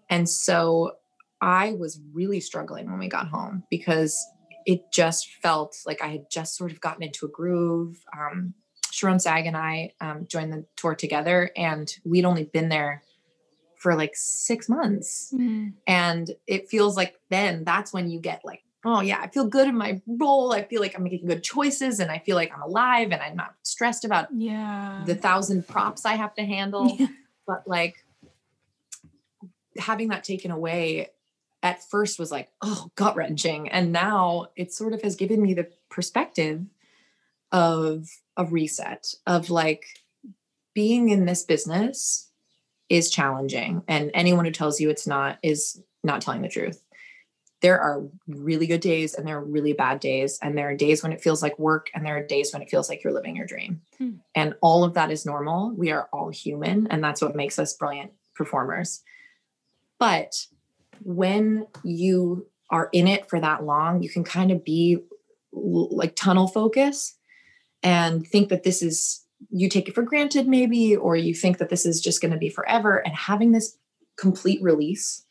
And 0.10 0.28
so 0.28 0.94
I 1.40 1.74
was 1.74 2.00
really 2.12 2.40
struggling 2.40 2.90
when 2.90 2.98
we 2.98 3.08
got 3.08 3.28
home 3.28 3.64
because 3.70 4.20
it 4.66 4.92
just 4.92 5.30
felt 5.44 5.78
like 5.86 6.02
I 6.02 6.08
had 6.08 6.32
just 6.32 6.58
sort 6.58 6.72
of 6.72 6.82
gotten 6.82 7.04
into 7.04 7.28
a 7.28 7.30
groove. 7.30 8.04
Um, 8.18 8.56
Sharone 8.96 9.22
Sayegh 9.22 9.46
and 9.46 9.58
I 9.58 9.92
um, 10.00 10.26
joined 10.26 10.54
the 10.54 10.64
tour 10.78 10.96
together, 10.96 11.52
and 11.58 11.94
we'd 12.06 12.24
only 12.24 12.46
been 12.46 12.70
there 12.70 13.04
for 13.78 13.94
like 13.94 14.16
six 14.16 14.70
months. 14.70 15.34
Mm. 15.36 15.74
And 15.86 16.32
it 16.48 16.70
feels 16.70 16.96
like 16.96 17.20
then 17.30 17.66
that's 17.66 17.92
when 17.92 18.10
you 18.10 18.20
get 18.20 18.46
like, 18.46 18.64
oh, 18.86 19.02
yeah, 19.02 19.20
I 19.20 19.28
feel 19.28 19.48
good 19.48 19.68
in 19.68 19.76
my 19.76 20.02
role. 20.08 20.54
I 20.54 20.64
feel 20.64 20.80
like 20.80 20.96
I'm 20.96 21.04
making 21.04 21.28
good 21.28 21.44
choices, 21.44 22.00
and 22.00 22.10
I 22.10 22.20
feel 22.20 22.38
like 22.38 22.54
I'm 22.56 22.62
alive, 22.62 23.12
and 23.12 23.22
I'm 23.22 23.36
not 23.36 23.56
stressed 23.64 24.06
about 24.06 24.30
yeah 24.34 25.04
the 25.06 25.16
thousand 25.16 25.68
props 25.68 26.06
I 26.06 26.14
have 26.14 26.34
to 26.36 26.46
handle. 26.46 26.96
Yeah. 26.98 27.08
But 27.46 27.68
like 27.68 28.06
having 29.78 30.08
that 30.08 30.24
taken 30.24 30.52
away 30.52 31.10
at 31.62 31.84
first 31.90 32.18
was 32.18 32.32
like, 32.32 32.50
oh, 32.62 32.92
gut 32.96 33.16
wrenching. 33.16 33.68
And 33.70 33.92
now 33.92 34.48
it 34.56 34.72
sort 34.72 34.94
of 34.94 35.02
has 35.02 35.16
given 35.16 35.42
me 35.42 35.54
the 35.54 35.68
perspective 35.90 36.64
of 37.56 38.10
a 38.36 38.44
reset, 38.44 39.16
of 39.26 39.50
like 39.50 39.86
being 40.74 41.08
in 41.08 41.26
this 41.26 41.44
business 41.44 42.30
is 42.90 43.10
challenging. 43.10 43.82
And 43.88 44.12
anyone 44.14 44.44
who 44.44 44.52
tells 44.52 44.82
you 44.82 44.90
it's 44.90 45.08
not 45.08 45.40
is 45.42 45.82
not 46.04 46.22
telling 46.22 46.42
the 46.42 46.50
truth. 46.50 46.84
There 47.62 47.80
are 47.80 48.04
really 48.28 48.68
good 48.68 48.82
days 48.82 49.14
and 49.14 49.26
there 49.26 49.38
are 49.38 49.44
really 49.44 49.72
bad 49.72 50.02
days. 50.02 50.38
And 50.42 50.58
there 50.58 50.70
are 50.70 50.76
days 50.76 51.02
when 51.02 51.14
it 51.14 51.22
feels 51.22 51.42
like 51.42 51.58
work 51.58 51.90
and 51.96 52.06
there 52.06 52.18
are 52.18 52.28
days 52.28 52.52
when 52.52 52.62
it 52.62 52.70
feels 52.70 52.90
like 52.90 53.06
you're 53.06 53.14
living 53.14 53.38
your 53.38 53.48
dream. 53.48 53.82
Hmm. 53.98 54.16
And 54.36 54.56
all 54.62 54.84
of 54.84 54.96
that 54.96 55.10
is 55.10 55.26
normal. 55.26 55.74
We 55.78 55.92
are 55.92 56.10
all 56.12 56.30
human. 56.30 56.88
And 56.88 57.02
that's 57.02 57.22
what 57.22 57.38
makes 57.38 57.58
us 57.58 57.74
brilliant 57.74 58.12
performers. 58.36 59.02
But 59.98 60.46
when 61.02 61.68
you 61.86 62.48
are 62.70 62.90
in 62.92 63.08
it 63.08 63.30
for 63.30 63.40
that 63.40 63.64
long, 63.64 64.04
you 64.04 64.10
can 64.10 64.26
kind 64.26 64.52
of 64.52 64.66
be 64.66 64.98
like 65.54 66.18
tunnel 66.18 66.48
focus 66.48 67.16
and 67.86 68.28
think 68.28 68.50
that 68.50 68.64
this 68.64 68.82
is, 68.82 69.24
you 69.52 69.70
take 69.70 69.88
it 69.88 69.94
for 69.94 70.02
granted 70.02 70.48
maybe, 70.48 70.96
or 70.96 71.16
you 71.16 71.36
think 71.36 71.60
that 71.60 71.70
this 71.70 71.86
is 71.86 72.02
just 72.02 72.20
going 72.20 72.32
to 72.32 72.38
be 72.38 72.50
forever. 72.50 72.98
And 72.98 73.16
having 73.16 73.52
this 73.52 73.78
complete 74.18 74.62
release 74.62 75.24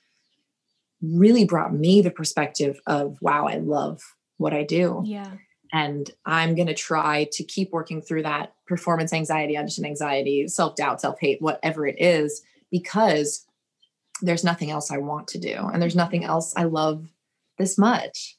really 1.03 1.45
brought 1.45 1.75
me 1.75 2.01
the 2.01 2.12
perspective 2.12 2.81
of, 2.87 3.19
wow, 3.21 3.49
I 3.49 3.57
love 3.57 4.01
what 4.37 4.55
I 4.55 4.62
do. 4.62 5.03
Yeah. 5.05 5.33
And 5.73 6.09
I'm 6.25 6.55
going 6.55 6.69
to 6.69 6.75
try 6.75 7.29
to 7.33 7.43
keep 7.43 7.73
working 7.73 8.01
through 8.01 8.23
that 8.23 8.55
performance 8.69 9.12
anxiety, 9.12 9.59
audition 9.59 9.85
anxiety, 9.85 10.47
self 10.47 10.77
doubt, 10.77 11.01
self 11.01 11.19
hate, 11.19 11.43
whatever 11.43 11.85
it 11.88 11.97
is, 11.99 12.40
because 12.71 13.45
there's 14.23 14.45
nothing 14.45 14.71
else 14.71 14.93
I 14.93 14.99
want 14.99 15.27
to 15.29 15.38
do. 15.38 15.57
And 15.73 15.83
there's 15.83 15.97
nothing 15.97 16.25
else 16.25 16.55
I 16.57 16.64
love 16.64 17.09
this 17.59 17.77
much. 17.77 18.37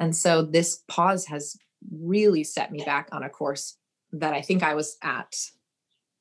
And 0.00 0.16
so 0.16 0.42
this 0.42 0.82
pause 0.88 1.26
has 1.26 1.56
really 1.90 2.44
set 2.44 2.72
me 2.72 2.82
back 2.84 3.08
on 3.12 3.22
a 3.22 3.28
course 3.28 3.76
that 4.12 4.34
I 4.34 4.40
think 4.40 4.62
I 4.62 4.74
was 4.74 4.96
at, 5.02 5.36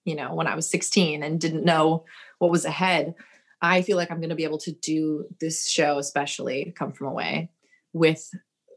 you 0.04 0.15
know, 0.15 0.34
when 0.34 0.47
I 0.47 0.56
was 0.56 0.69
16 0.69 1.23
and 1.23 1.39
didn't 1.39 1.65
know 1.65 2.06
what 2.39 2.51
was 2.51 2.65
ahead. 2.65 3.15
I 3.62 3.82
feel 3.82 3.97
like 3.97 4.12
I'm 4.12 4.19
going 4.19 4.30
to 4.30 4.36
be 4.36 4.43
able 4.43 4.60
to 4.60 4.71
do 4.71 5.25
this 5.39 5.67
show, 5.67 5.97
especially 5.97 6.73
Come 6.78 6.91
From 6.91 7.08
Away, 7.08 7.49
with 7.93 8.30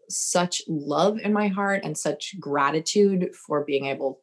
such 0.08 0.62
love 0.68 1.18
in 1.18 1.32
my 1.32 1.48
heart 1.48 1.82
and 1.84 1.96
such 1.96 2.38
gratitude 2.40 3.34
for 3.34 3.64
being 3.64 3.86
able 3.86 4.20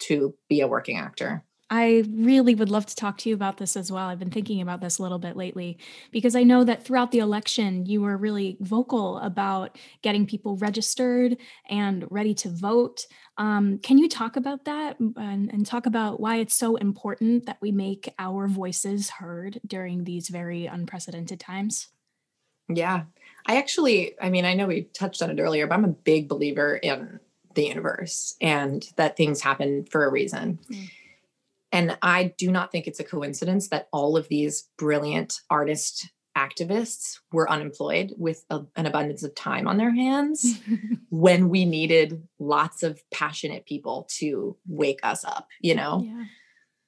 to 0.00 0.34
be 0.48 0.60
a 0.60 0.68
working 0.68 0.98
actor. 0.98 1.44
I 1.74 2.04
really 2.12 2.54
would 2.54 2.68
love 2.68 2.84
to 2.84 2.94
talk 2.94 3.16
to 3.18 3.30
you 3.30 3.34
about 3.34 3.56
this 3.56 3.78
as 3.78 3.90
well. 3.90 4.06
I've 4.06 4.18
been 4.18 4.30
thinking 4.30 4.60
about 4.60 4.82
this 4.82 4.98
a 4.98 5.02
little 5.02 5.18
bit 5.18 5.38
lately 5.38 5.78
because 6.10 6.36
I 6.36 6.42
know 6.42 6.64
that 6.64 6.84
throughout 6.84 7.12
the 7.12 7.20
election, 7.20 7.86
you 7.86 8.02
were 8.02 8.18
really 8.18 8.58
vocal 8.60 9.16
about 9.20 9.78
getting 10.02 10.26
people 10.26 10.58
registered 10.58 11.38
and 11.70 12.04
ready 12.10 12.34
to 12.34 12.50
vote. 12.50 13.06
Um, 13.38 13.78
can 13.78 13.96
you 13.96 14.06
talk 14.06 14.36
about 14.36 14.66
that 14.66 15.00
and, 15.00 15.50
and 15.50 15.64
talk 15.64 15.86
about 15.86 16.20
why 16.20 16.36
it's 16.36 16.54
so 16.54 16.76
important 16.76 17.46
that 17.46 17.56
we 17.62 17.72
make 17.72 18.12
our 18.18 18.48
voices 18.48 19.08
heard 19.08 19.58
during 19.66 20.04
these 20.04 20.28
very 20.28 20.66
unprecedented 20.66 21.40
times? 21.40 21.88
Yeah. 22.68 23.04
I 23.46 23.56
actually, 23.56 24.12
I 24.20 24.28
mean, 24.28 24.44
I 24.44 24.52
know 24.52 24.66
we 24.66 24.82
touched 24.92 25.22
on 25.22 25.30
it 25.30 25.40
earlier, 25.40 25.66
but 25.66 25.76
I'm 25.76 25.86
a 25.86 25.88
big 25.88 26.28
believer 26.28 26.76
in 26.76 27.18
the 27.54 27.64
universe 27.64 28.36
and 28.42 28.86
that 28.96 29.16
things 29.16 29.40
happen 29.40 29.86
for 29.86 30.04
a 30.04 30.10
reason. 30.10 30.58
Mm 30.70 30.90
and 31.72 31.96
I 32.02 32.34
do 32.36 32.50
not 32.50 32.70
think 32.70 32.86
it's 32.86 33.00
a 33.00 33.04
coincidence 33.04 33.68
that 33.70 33.88
all 33.92 34.16
of 34.16 34.28
these 34.28 34.68
brilliant 34.76 35.40
artist 35.48 36.10
activists 36.36 37.18
were 37.32 37.50
unemployed 37.50 38.12
with 38.16 38.44
a, 38.50 38.60
an 38.76 38.86
abundance 38.86 39.22
of 39.22 39.34
time 39.34 39.66
on 39.66 39.78
their 39.78 39.94
hands 39.94 40.60
when 41.10 41.48
we 41.48 41.64
needed 41.64 42.22
lots 42.38 42.82
of 42.82 43.00
passionate 43.12 43.66
people 43.66 44.06
to 44.18 44.56
wake 44.66 45.00
us 45.02 45.24
up, 45.24 45.48
you 45.60 45.74
know? 45.74 46.04
Yeah. 46.06 46.24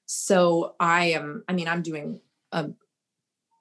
So 0.06 0.74
I 0.80 1.06
am, 1.06 1.44
I 1.48 1.52
mean, 1.52 1.68
I'm 1.68 1.82
doing 1.82 2.20
a 2.52 2.70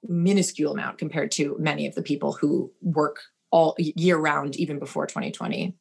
minuscule 0.02 0.72
amount 0.72 0.98
compared 0.98 1.30
to 1.32 1.56
many 1.58 1.86
of 1.86 1.94
the 1.94 2.02
people 2.02 2.32
who 2.32 2.72
work 2.80 3.20
all 3.50 3.74
year 3.78 4.16
round, 4.18 4.56
even 4.56 4.78
before 4.78 5.06
2020, 5.06 5.76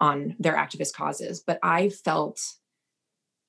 on 0.00 0.34
their 0.38 0.54
activist 0.54 0.92
causes. 0.92 1.42
But 1.46 1.58
I 1.62 1.88
felt 1.88 2.40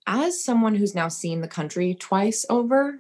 as 0.06 0.44
someone 0.44 0.76
who's 0.76 0.96
now 0.96 1.08
seen 1.08 1.42
the 1.42 1.48
country 1.48 1.96
twice 1.96 2.46
over, 2.50 3.00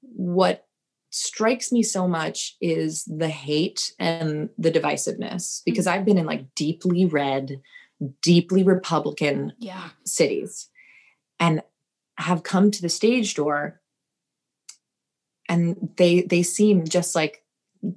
what 0.00 0.66
strikes 1.10 1.70
me 1.70 1.82
so 1.82 2.08
much 2.08 2.56
is 2.60 3.04
the 3.04 3.28
hate 3.28 3.92
and 3.98 4.48
the 4.56 4.70
divisiveness 4.70 5.62
because 5.64 5.86
mm-hmm. 5.86 5.98
I've 5.98 6.04
been 6.04 6.18
in 6.18 6.26
like 6.26 6.54
deeply 6.54 7.04
red, 7.04 7.60
deeply 8.22 8.62
Republican 8.62 9.52
yeah. 9.58 9.90
cities 10.04 10.70
and 11.38 11.62
have 12.16 12.42
come 12.42 12.70
to 12.70 12.82
the 12.82 12.88
stage 12.88 13.34
door 13.34 13.80
and 15.48 15.90
they 15.96 16.22
they 16.22 16.42
seem 16.42 16.84
just 16.86 17.14
like 17.14 17.42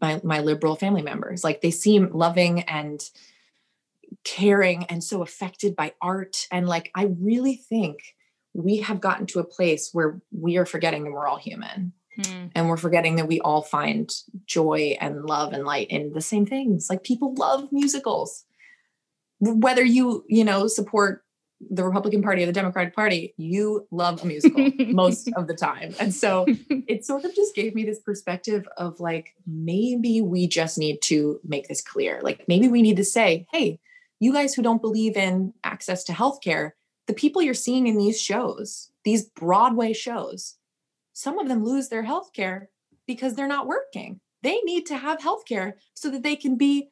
my 0.01 0.19
my 0.23 0.39
liberal 0.39 0.75
family 0.75 1.01
members 1.01 1.43
like 1.43 1.61
they 1.61 1.71
seem 1.71 2.09
loving 2.11 2.61
and 2.61 3.09
caring 4.25 4.85
and 4.85 5.03
so 5.03 5.21
affected 5.21 5.75
by 5.75 5.93
art. 6.01 6.47
And 6.51 6.67
like, 6.67 6.91
I 6.95 7.09
really 7.19 7.55
think 7.55 7.99
we 8.53 8.77
have 8.77 8.99
gotten 8.99 9.27
to 9.27 9.39
a 9.39 9.45
place 9.45 9.89
where 9.93 10.19
we 10.31 10.57
are 10.57 10.65
forgetting 10.65 11.03
that 11.03 11.11
we're 11.11 11.27
all 11.27 11.37
human. 11.37 11.93
Hmm. 12.21 12.47
And 12.55 12.69
we're 12.69 12.77
forgetting 12.77 13.17
that 13.17 13.27
we 13.27 13.41
all 13.41 13.61
find 13.61 14.09
joy 14.45 14.97
and 15.01 15.25
love 15.25 15.53
and 15.53 15.65
light 15.65 15.87
in 15.89 16.13
the 16.13 16.21
same 16.21 16.45
things. 16.45 16.87
Like 16.89 17.03
people 17.03 17.35
love 17.35 17.67
musicals. 17.71 18.45
Whether 19.39 19.83
you, 19.83 20.23
you 20.29 20.45
know, 20.45 20.67
support 20.67 21.23
the 21.69 21.83
Republican 21.83 22.21
Party 22.21 22.43
or 22.43 22.45
the 22.45 22.53
Democratic 22.53 22.95
Party, 22.95 23.33
you 23.37 23.85
love 23.91 24.23
a 24.23 24.25
musical 24.25 24.71
most 24.87 25.29
of 25.35 25.47
the 25.47 25.53
time. 25.53 25.93
And 25.99 26.13
so 26.13 26.45
it 26.69 27.05
sort 27.05 27.25
of 27.25 27.35
just 27.35 27.53
gave 27.53 27.75
me 27.75 27.83
this 27.83 27.99
perspective 27.99 28.65
of 28.77 28.99
like, 28.99 29.33
maybe 29.45 30.21
we 30.21 30.47
just 30.47 30.77
need 30.77 30.99
to 31.03 31.39
make 31.43 31.67
this 31.67 31.81
clear. 31.81 32.21
Like, 32.23 32.45
maybe 32.47 32.67
we 32.69 32.81
need 32.81 32.97
to 32.97 33.05
say, 33.05 33.45
hey, 33.51 33.79
you 34.25 34.33
guys 34.33 34.55
who 34.55 34.63
don't 34.63 34.81
believe 34.81 35.15
in 35.15 35.53
access 35.63 36.03
to 36.05 36.11
healthcare, 36.11 36.71
the 37.05 37.13
people 37.13 37.43
you're 37.43 37.53
seeing 37.53 37.85
in 37.85 37.95
these 37.95 38.19
shows, 38.19 38.89
these 39.03 39.25
Broadway 39.25 39.93
shows, 39.93 40.55
some 41.13 41.37
of 41.37 41.47
them 41.47 41.63
lose 41.63 41.89
their 41.89 42.03
healthcare 42.03 42.65
because 43.05 43.35
they're 43.35 43.47
not 43.47 43.67
working. 43.67 44.19
They 44.41 44.57
need 44.61 44.87
to 44.87 44.97
have 44.97 45.19
healthcare 45.19 45.73
so 45.93 46.09
that 46.09 46.23
they 46.23 46.35
can 46.35 46.57
be 46.57 46.89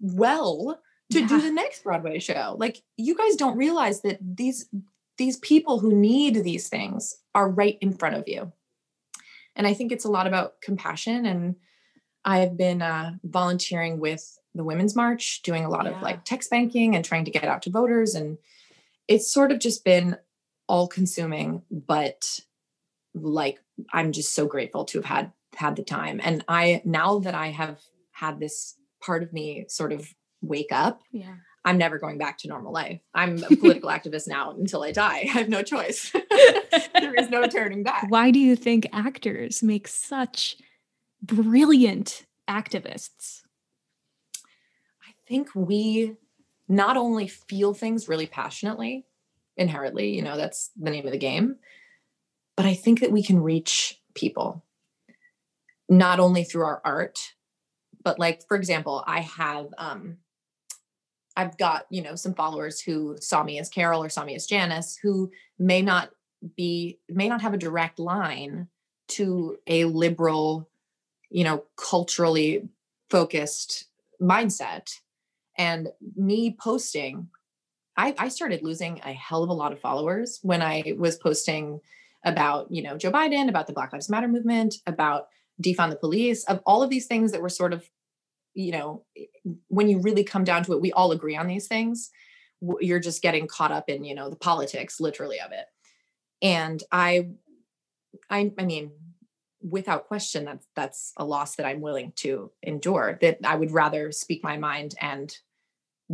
well 0.00 0.78
to 1.12 1.20
yeah. 1.20 1.28
do 1.28 1.40
the 1.40 1.50
next 1.50 1.82
Broadway 1.82 2.18
show. 2.18 2.56
Like 2.58 2.82
you 2.98 3.16
guys 3.16 3.36
don't 3.36 3.56
realize 3.56 4.02
that 4.02 4.18
these 4.20 4.68
these 5.16 5.38
people 5.38 5.78
who 5.78 5.94
need 5.94 6.44
these 6.44 6.68
things 6.68 7.16
are 7.34 7.48
right 7.48 7.78
in 7.80 7.94
front 7.94 8.16
of 8.16 8.24
you. 8.26 8.52
And 9.54 9.66
I 9.66 9.72
think 9.72 9.92
it's 9.92 10.04
a 10.04 10.10
lot 10.10 10.26
about 10.26 10.60
compassion 10.60 11.24
and 11.24 11.56
I 12.22 12.40
have 12.40 12.58
been 12.58 12.82
uh, 12.82 13.12
volunteering 13.24 13.98
with 13.98 14.38
the 14.56 14.64
Women's 14.64 14.96
March, 14.96 15.42
doing 15.42 15.64
a 15.64 15.68
lot 15.68 15.84
yeah. 15.84 15.92
of 15.92 16.02
like 16.02 16.24
text 16.24 16.50
banking 16.50 16.94
and 16.96 17.04
trying 17.04 17.24
to 17.24 17.30
get 17.30 17.44
out 17.44 17.62
to 17.62 17.70
voters. 17.70 18.14
And 18.14 18.38
it's 19.08 19.32
sort 19.32 19.52
of 19.52 19.58
just 19.58 19.84
been 19.84 20.16
all 20.68 20.88
consuming, 20.88 21.62
but 21.70 22.40
like 23.14 23.60
I'm 23.92 24.12
just 24.12 24.34
so 24.34 24.46
grateful 24.46 24.84
to 24.86 24.98
have 24.98 25.04
had 25.04 25.32
had 25.56 25.76
the 25.76 25.82
time. 25.82 26.20
And 26.22 26.44
I 26.48 26.82
now 26.84 27.18
that 27.20 27.34
I 27.34 27.48
have 27.48 27.80
had 28.12 28.40
this 28.40 28.76
part 29.00 29.22
of 29.22 29.32
me 29.32 29.66
sort 29.68 29.92
of 29.92 30.14
wake 30.42 30.72
up, 30.72 31.02
Yeah. 31.12 31.36
I'm 31.64 31.78
never 31.78 31.98
going 31.98 32.16
back 32.16 32.38
to 32.38 32.48
normal 32.48 32.72
life. 32.72 33.00
I'm 33.12 33.42
a 33.42 33.56
political 33.56 33.90
activist 33.90 34.28
now 34.28 34.52
until 34.52 34.84
I 34.84 34.92
die. 34.92 35.22
I 35.22 35.26
have 35.26 35.48
no 35.48 35.62
choice. 35.62 36.12
there 36.94 37.14
is 37.14 37.28
no 37.28 37.46
turning 37.48 37.82
back. 37.82 38.06
Why 38.08 38.30
do 38.30 38.38
you 38.38 38.54
think 38.54 38.86
actors 38.92 39.64
make 39.64 39.88
such 39.88 40.56
brilliant 41.20 42.24
activists? 42.48 43.42
Think 45.28 45.48
we 45.54 46.16
not 46.68 46.96
only 46.96 47.28
feel 47.28 47.74
things 47.74 48.08
really 48.08 48.26
passionately, 48.26 49.06
inherently, 49.56 50.14
you 50.14 50.22
know, 50.22 50.36
that's 50.36 50.70
the 50.76 50.90
name 50.90 51.06
of 51.06 51.12
the 51.12 51.18
game, 51.18 51.56
but 52.56 52.66
I 52.66 52.74
think 52.74 53.00
that 53.00 53.12
we 53.12 53.22
can 53.22 53.40
reach 53.42 54.00
people 54.14 54.64
not 55.88 56.20
only 56.20 56.44
through 56.44 56.64
our 56.64 56.80
art, 56.84 57.18
but 58.02 58.18
like, 58.18 58.42
for 58.46 58.56
example, 58.56 59.04
I 59.06 59.20
have, 59.20 59.68
um, 59.78 60.18
I've 61.36 61.56
got, 61.58 61.86
you 61.90 62.02
know, 62.02 62.14
some 62.14 62.34
followers 62.34 62.80
who 62.80 63.16
saw 63.20 63.42
me 63.42 63.58
as 63.58 63.68
Carole 63.68 64.02
or 64.02 64.08
saw 64.08 64.24
me 64.24 64.34
as 64.34 64.46
Janice 64.46 64.96
who 64.96 65.30
may 65.58 65.82
not 65.82 66.10
be, 66.56 66.98
may 67.08 67.28
not 67.28 67.42
have 67.42 67.54
a 67.54 67.58
direct 67.58 67.98
line 67.98 68.68
to 69.08 69.58
a 69.66 69.84
liberal, 69.84 70.68
you 71.30 71.44
know, 71.44 71.64
culturally 71.76 72.68
focused 73.10 73.86
mindset. 74.20 74.98
And 75.58 75.88
me 76.14 76.56
posting, 76.58 77.28
I, 77.96 78.14
I 78.18 78.28
started 78.28 78.62
losing 78.62 79.00
a 79.04 79.12
hell 79.12 79.42
of 79.42 79.48
a 79.48 79.54
lot 79.54 79.72
of 79.72 79.80
followers 79.80 80.38
when 80.42 80.62
I 80.62 80.94
was 80.98 81.16
posting 81.16 81.80
about, 82.24 82.70
you 82.70 82.82
know, 82.82 82.96
Joe 82.98 83.12
Biden, 83.12 83.48
about 83.48 83.66
the 83.66 83.72
Black 83.72 83.92
Lives 83.92 84.10
Matter 84.10 84.28
movement, 84.28 84.76
about 84.86 85.28
defund 85.62 85.90
the 85.90 85.96
police, 85.96 86.44
of 86.44 86.60
all 86.66 86.82
of 86.82 86.90
these 86.90 87.06
things 87.06 87.32
that 87.32 87.40
were 87.40 87.48
sort 87.48 87.72
of, 87.72 87.88
you 88.54 88.72
know, 88.72 89.04
when 89.68 89.88
you 89.88 90.00
really 90.00 90.24
come 90.24 90.44
down 90.44 90.62
to 90.64 90.72
it, 90.72 90.80
we 90.80 90.92
all 90.92 91.12
agree 91.12 91.36
on 91.36 91.46
these 91.46 91.68
things. 91.68 92.10
You're 92.80 93.00
just 93.00 93.22
getting 93.22 93.46
caught 93.46 93.72
up 93.72 93.88
in, 93.88 94.04
you 94.04 94.14
know, 94.14 94.28
the 94.28 94.36
politics 94.36 95.00
literally 95.00 95.40
of 95.40 95.52
it. 95.52 95.66
And 96.42 96.82
I, 96.90 97.28
I, 98.28 98.52
I 98.58 98.64
mean, 98.64 98.90
without 99.62 100.06
question, 100.06 100.44
that's 100.44 100.66
that's 100.74 101.12
a 101.16 101.24
loss 101.24 101.56
that 101.56 101.66
I'm 101.66 101.80
willing 101.80 102.12
to 102.16 102.50
endure. 102.62 103.18
That 103.20 103.38
I 103.44 103.56
would 103.56 103.70
rather 103.70 104.12
speak 104.12 104.42
my 104.42 104.56
mind 104.56 104.94
and 105.00 105.36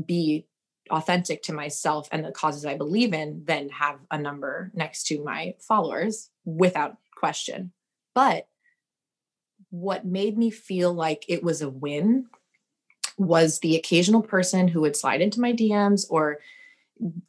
be 0.06 0.46
authentic 0.90 1.42
to 1.44 1.52
myself 1.52 2.08
and 2.12 2.24
the 2.24 2.32
causes 2.32 2.64
I 2.64 2.76
believe 2.76 3.14
in 3.14 3.44
than 3.44 3.68
have 3.70 3.98
a 4.10 4.18
number 4.18 4.70
next 4.74 5.06
to 5.08 5.22
my 5.22 5.54
followers 5.60 6.30
without 6.44 6.96
question. 7.16 7.72
But 8.14 8.48
what 9.70 10.04
made 10.04 10.36
me 10.36 10.50
feel 10.50 10.92
like 10.92 11.24
it 11.28 11.42
was 11.42 11.62
a 11.62 11.68
win 11.68 12.26
was 13.16 13.60
the 13.60 13.76
occasional 13.76 14.22
person 14.22 14.68
who 14.68 14.80
would 14.82 14.96
slide 14.96 15.20
into 15.20 15.40
my 15.40 15.52
DMs 15.52 16.04
or 16.10 16.38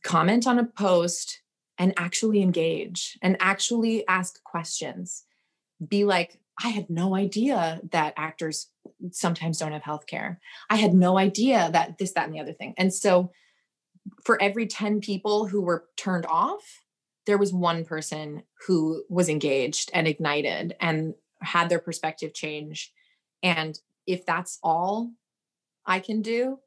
comment 0.04 0.48
on 0.48 0.60
a 0.60 0.66
post 0.66 1.42
and 1.78 1.94
actually 1.98 2.42
engage 2.42 3.18
and 3.22 3.38
actually 3.40 4.08
ask 4.08 4.44
questions. 4.44 5.24
Be 5.86 6.06
like, 6.06 6.40
I 6.62 6.70
had 6.70 6.90
no 6.90 7.16
idea 7.16 7.82
that 7.92 8.14
actors 8.16 8.68
sometimes 9.12 9.58
don't 9.58 9.72
have 9.72 9.84
health 9.84 10.08
care. 10.08 10.40
I 10.70 10.76
had 10.76 10.94
no 10.94 11.18
idea 11.18 11.70
that 11.72 11.98
this, 11.98 12.14
that, 12.14 12.26
and 12.26 12.34
the 12.34 12.40
other 12.40 12.54
thing. 12.54 12.74
And 12.78 12.94
so 12.94 13.32
for 14.24 14.42
every 14.42 14.68
10 14.68 15.02
people 15.02 15.48
who 15.48 15.62
were 15.62 15.86
turned 15.98 16.26
off, 16.26 16.82
there 17.26 17.38
was 17.38 17.54
one 17.54 17.86
person 17.86 18.44
who 18.68 19.04
was 19.10 19.30
engaged 19.30 19.90
and 19.94 20.08
ignited 20.08 20.76
and 20.80 21.14
had 21.42 21.70
their 21.70 21.80
perspective 21.80 22.34
change. 22.34 22.92
And 23.42 23.80
if 24.06 24.26
that's 24.26 24.60
all 24.62 25.12
I 25.86 26.00
can 26.00 26.22
do, 26.22 26.60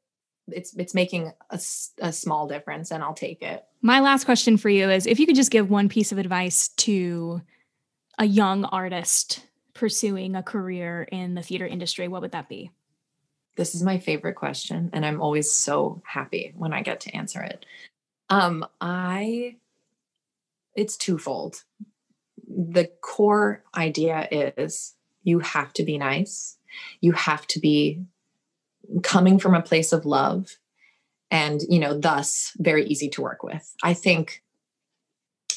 it's 0.47 0.75
it's 0.75 0.93
making 0.93 1.31
a, 1.49 1.59
a 1.99 2.13
small 2.13 2.47
difference 2.47 2.91
and 2.91 3.03
I'll 3.03 3.13
take 3.13 3.41
it. 3.41 3.63
My 3.81 3.99
last 3.99 4.23
question 4.23 4.57
for 4.57 4.69
you 4.69 4.89
is 4.89 5.05
if 5.05 5.19
you 5.19 5.25
could 5.25 5.35
just 5.35 5.51
give 5.51 5.69
one 5.69 5.89
piece 5.89 6.11
of 6.11 6.17
advice 6.17 6.69
to 6.69 7.41
a 8.17 8.25
young 8.25 8.65
artist 8.65 9.45
pursuing 9.77 10.35
a 10.35 10.43
career 10.43 11.07
in 11.11 11.35
the 11.35 11.41
theater 11.41 11.65
industry, 11.65 12.07
what 12.07 12.21
would 12.21 12.31
that 12.31 12.49
be? 12.49 12.71
This 13.55 13.73
is 13.73 13.83
my 13.83 13.97
favorite 13.99 14.35
question 14.35 14.89
and 14.93 15.05
I'm 15.05 15.21
always 15.21 15.51
so 15.51 16.01
happy 16.05 16.53
when 16.55 16.73
I 16.73 16.81
get 16.81 17.01
to 17.01 17.15
answer 17.15 17.41
it. 17.41 17.65
Um 18.29 18.65
I 18.81 19.55
it's 20.75 20.97
twofold. 20.97 21.63
The 22.47 22.91
core 23.01 23.63
idea 23.75 24.27
is 24.31 24.95
you 25.23 25.39
have 25.39 25.73
to 25.73 25.83
be 25.83 25.97
nice. 25.97 26.57
You 27.01 27.13
have 27.13 27.47
to 27.47 27.59
be 27.59 28.03
coming 29.03 29.39
from 29.39 29.55
a 29.55 29.61
place 29.61 29.91
of 29.91 30.05
love 30.05 30.57
and 31.29 31.61
you 31.67 31.79
know 31.79 31.97
thus 31.97 32.53
very 32.57 32.85
easy 32.85 33.09
to 33.09 33.21
work 33.21 33.43
with. 33.43 33.75
I 33.83 33.93
think 33.93 34.43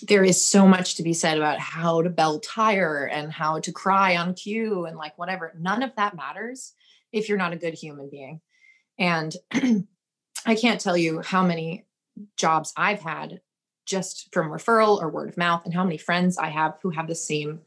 there 0.02 0.24
is 0.24 0.42
so 0.42 0.66
much 0.66 0.94
to 0.94 1.02
be 1.02 1.12
said 1.12 1.36
about 1.36 1.58
how 1.58 2.02
to 2.02 2.10
belt 2.10 2.42
tire 2.42 3.04
and 3.06 3.32
how 3.32 3.60
to 3.60 3.72
cry 3.72 4.16
on 4.16 4.34
cue 4.34 4.86
and 4.86 4.96
like 4.96 5.16
whatever. 5.18 5.52
None 5.58 5.82
of 5.82 5.94
that 5.96 6.16
matters 6.16 6.72
if 7.12 7.28
you're 7.28 7.38
not 7.38 7.52
a 7.52 7.56
good 7.56 7.74
human 7.74 8.08
being. 8.08 8.40
And 8.98 9.34
I 10.46 10.54
can't 10.54 10.80
tell 10.80 10.96
you 10.96 11.20
how 11.20 11.44
many 11.44 11.84
jobs 12.36 12.72
I've 12.76 13.00
had 13.00 13.40
just 13.86 14.28
from 14.32 14.50
referral 14.50 15.00
or 15.00 15.10
word 15.10 15.28
of 15.28 15.36
mouth 15.36 15.62
and 15.64 15.74
how 15.74 15.84
many 15.84 15.98
friends 15.98 16.38
I 16.38 16.48
have 16.48 16.78
who 16.82 16.90
have 16.90 17.08
the 17.08 17.14
same 17.14 17.60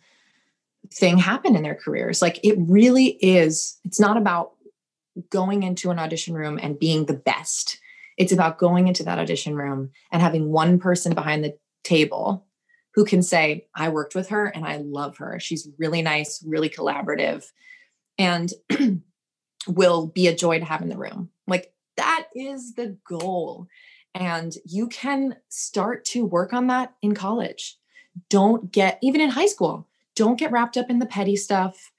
thing 0.92 1.18
happen 1.18 1.56
in 1.56 1.64
their 1.64 1.76
careers. 1.76 2.22
Like 2.22 2.40
it 2.44 2.56
really 2.58 3.18
is, 3.22 3.78
it's 3.84 4.00
not 4.00 4.18
about 4.18 4.54
going 5.30 5.64
into 5.64 5.92
an 5.92 6.00
audition 6.00 6.34
room 6.34 6.60
and 6.62 6.80
being 6.80 7.06
the 7.06 7.14
best. 7.14 7.80
It's 8.18 8.32
about 8.32 8.58
going 8.58 8.88
into 8.88 9.04
that 9.04 9.20
audition 9.20 9.56
room 9.56 9.92
and 10.12 10.22
having 10.22 10.52
one 10.52 10.80
person 10.80 11.14
behind 11.14 11.44
the 11.44 11.56
table 11.84 12.46
who 12.94 13.06
can 13.06 13.24
say, 13.24 13.68
I 13.76 13.90
worked 13.90 14.16
with 14.16 14.30
her 14.30 14.46
and 14.46 14.66
I 14.66 14.78
love 14.78 15.18
her. 15.18 15.40
She's 15.40 15.68
really 15.78 16.02
nice, 16.02 16.44
really 16.46 16.70
collaborative, 16.70 17.52
and 18.18 18.52
will 19.68 20.08
be 20.08 20.28
a 20.28 20.36
joy 20.36 20.60
to 20.60 20.66
have 20.66 20.82
in 20.82 20.90
the 20.90 20.98
room. 20.98 21.30
Like 21.48 21.74
that 21.98 22.28
is 22.36 22.76
the 22.76 22.98
goal. 23.08 23.68
And 24.16 24.54
you 24.66 24.88
can 24.88 25.38
start 25.50 26.06
to 26.06 26.26
work 26.26 26.54
on 26.54 26.68
that 26.68 26.94
in 27.02 27.16
college. 27.16 27.78
Don't 28.30 28.72
get, 28.72 29.00
even 29.02 29.22
in 29.22 29.30
high 29.30 29.48
school, 29.48 29.88
don't 30.16 30.38
get 30.38 30.52
wrapped 30.52 30.78
up 30.78 30.90
in 30.90 31.00
the 31.00 31.06
petty 31.08 31.36
stuff. 31.36 31.92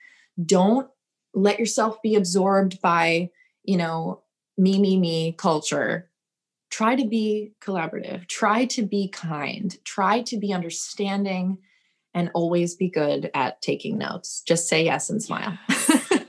Don't 0.44 0.88
let 1.33 1.59
yourself 1.59 2.01
be 2.03 2.14
absorbed 2.14 2.81
by, 2.81 3.31
you 3.64 3.77
know, 3.77 4.23
me, 4.57 4.79
me, 4.79 4.97
me 4.97 5.33
culture. 5.33 6.09
Try 6.74 6.96
to 6.96 7.06
be 7.06 7.52
collaborative, 7.62 8.26
try 8.26 8.64
to 8.64 8.82
be 8.82 9.06
kind, 9.06 9.76
try 9.84 10.22
to 10.22 10.37
be 10.37 10.52
understanding, 10.52 11.58
and 12.12 12.32
always 12.34 12.74
be 12.74 12.90
good 12.90 13.30
at 13.32 13.62
taking 13.62 13.96
notes. 13.96 14.42
Just 14.44 14.66
say 14.68 14.84
yes 14.84 15.08
and 15.08 15.22
smile. 15.22 15.56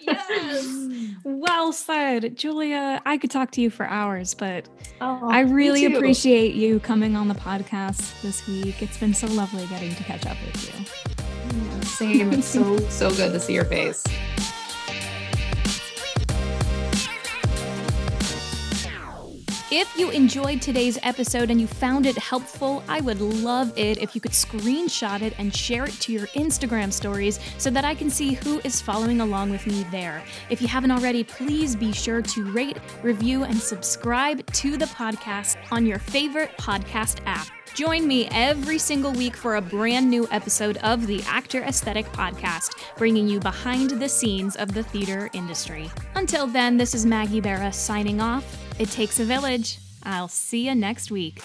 Yes. 0.01 1.17
Well 1.23 1.73
said, 1.73 2.37
Julia. 2.37 3.01
I 3.07 3.17
could 3.17 3.31
talk 3.31 3.49
to 3.51 3.61
you 3.61 3.71
for 3.71 3.87
hours, 3.87 4.35
but 4.35 4.69
Oh, 5.01 5.31
I 5.31 5.39
really 5.39 5.85
appreciate 5.85 6.53
you 6.53 6.79
coming 6.79 7.15
on 7.15 7.27
the 7.27 7.33
podcast 7.33 8.21
this 8.21 8.45
week. 8.47 8.83
It's 8.83 8.99
been 8.99 9.15
so 9.15 9.25
lovely 9.25 9.65
getting 9.65 9.95
to 9.95 10.03
catch 10.03 10.27
up 10.27 10.37
with 10.45 10.63
you. 10.63 11.81
Same. 11.87 12.33
It's 12.33 12.45
so 12.45 12.77
so 12.89 13.09
good 13.09 13.31
to 13.33 13.39
see 13.39 13.55
your 13.55 13.65
face. 13.65 14.03
If 19.77 19.97
you 19.97 20.09
enjoyed 20.09 20.61
today's 20.61 20.97
episode 21.03 21.51
and 21.51 21.59
you 21.59 21.67
found 21.67 22.05
it 22.05 22.17
helpful, 22.17 22.81
I 22.87 23.01
would 23.01 23.19
love 23.19 23.77
it 23.77 23.97
if 23.97 24.15
you 24.15 24.21
could 24.21 24.31
screenshot 24.31 25.21
it 25.21 25.37
and 25.37 25.53
share 25.53 25.83
it 25.83 25.91
to 25.99 26.13
your 26.13 26.27
Instagram 26.27 26.93
stories 26.93 27.41
so 27.57 27.69
that 27.71 27.83
I 27.83 27.93
can 27.93 28.09
see 28.09 28.35
who 28.35 28.61
is 28.63 28.79
following 28.79 29.19
along 29.19 29.49
with 29.49 29.67
me 29.67 29.85
there. 29.91 30.23
If 30.49 30.61
you 30.61 30.69
haven't 30.69 30.91
already, 30.91 31.25
please 31.25 31.75
be 31.75 31.91
sure 31.91 32.21
to 32.21 32.51
rate, 32.53 32.77
review, 33.03 33.43
and 33.43 33.57
subscribe 33.57 34.45
to 34.53 34.77
the 34.77 34.85
podcast 34.85 35.57
on 35.73 35.85
your 35.85 35.99
favorite 35.99 36.51
podcast 36.57 37.19
app. 37.25 37.47
Join 37.73 38.07
me 38.07 38.29
every 38.31 38.77
single 38.77 39.11
week 39.11 39.35
for 39.35 39.57
a 39.57 39.61
brand 39.61 40.09
new 40.09 40.25
episode 40.31 40.77
of 40.77 41.05
the 41.05 41.21
Actor 41.27 41.63
Aesthetic 41.63 42.05
Podcast, 42.13 42.77
bringing 42.95 43.27
you 43.27 43.41
behind 43.41 43.89
the 43.89 44.07
scenes 44.07 44.55
of 44.55 44.73
the 44.73 44.83
theater 44.83 45.29
industry. 45.33 45.91
Until 46.15 46.47
then, 46.47 46.77
this 46.77 46.95
is 46.95 47.05
Maggie 47.05 47.41
Bera 47.41 47.73
signing 47.73 48.21
off. 48.21 48.64
It 48.77 48.91
takes 48.91 49.21
a 49.21 49.23
village. 49.23 49.79
I'll 50.03 50.27
see 50.27 50.67
you 50.67 50.75
next 50.75 51.09
week. 51.09 51.41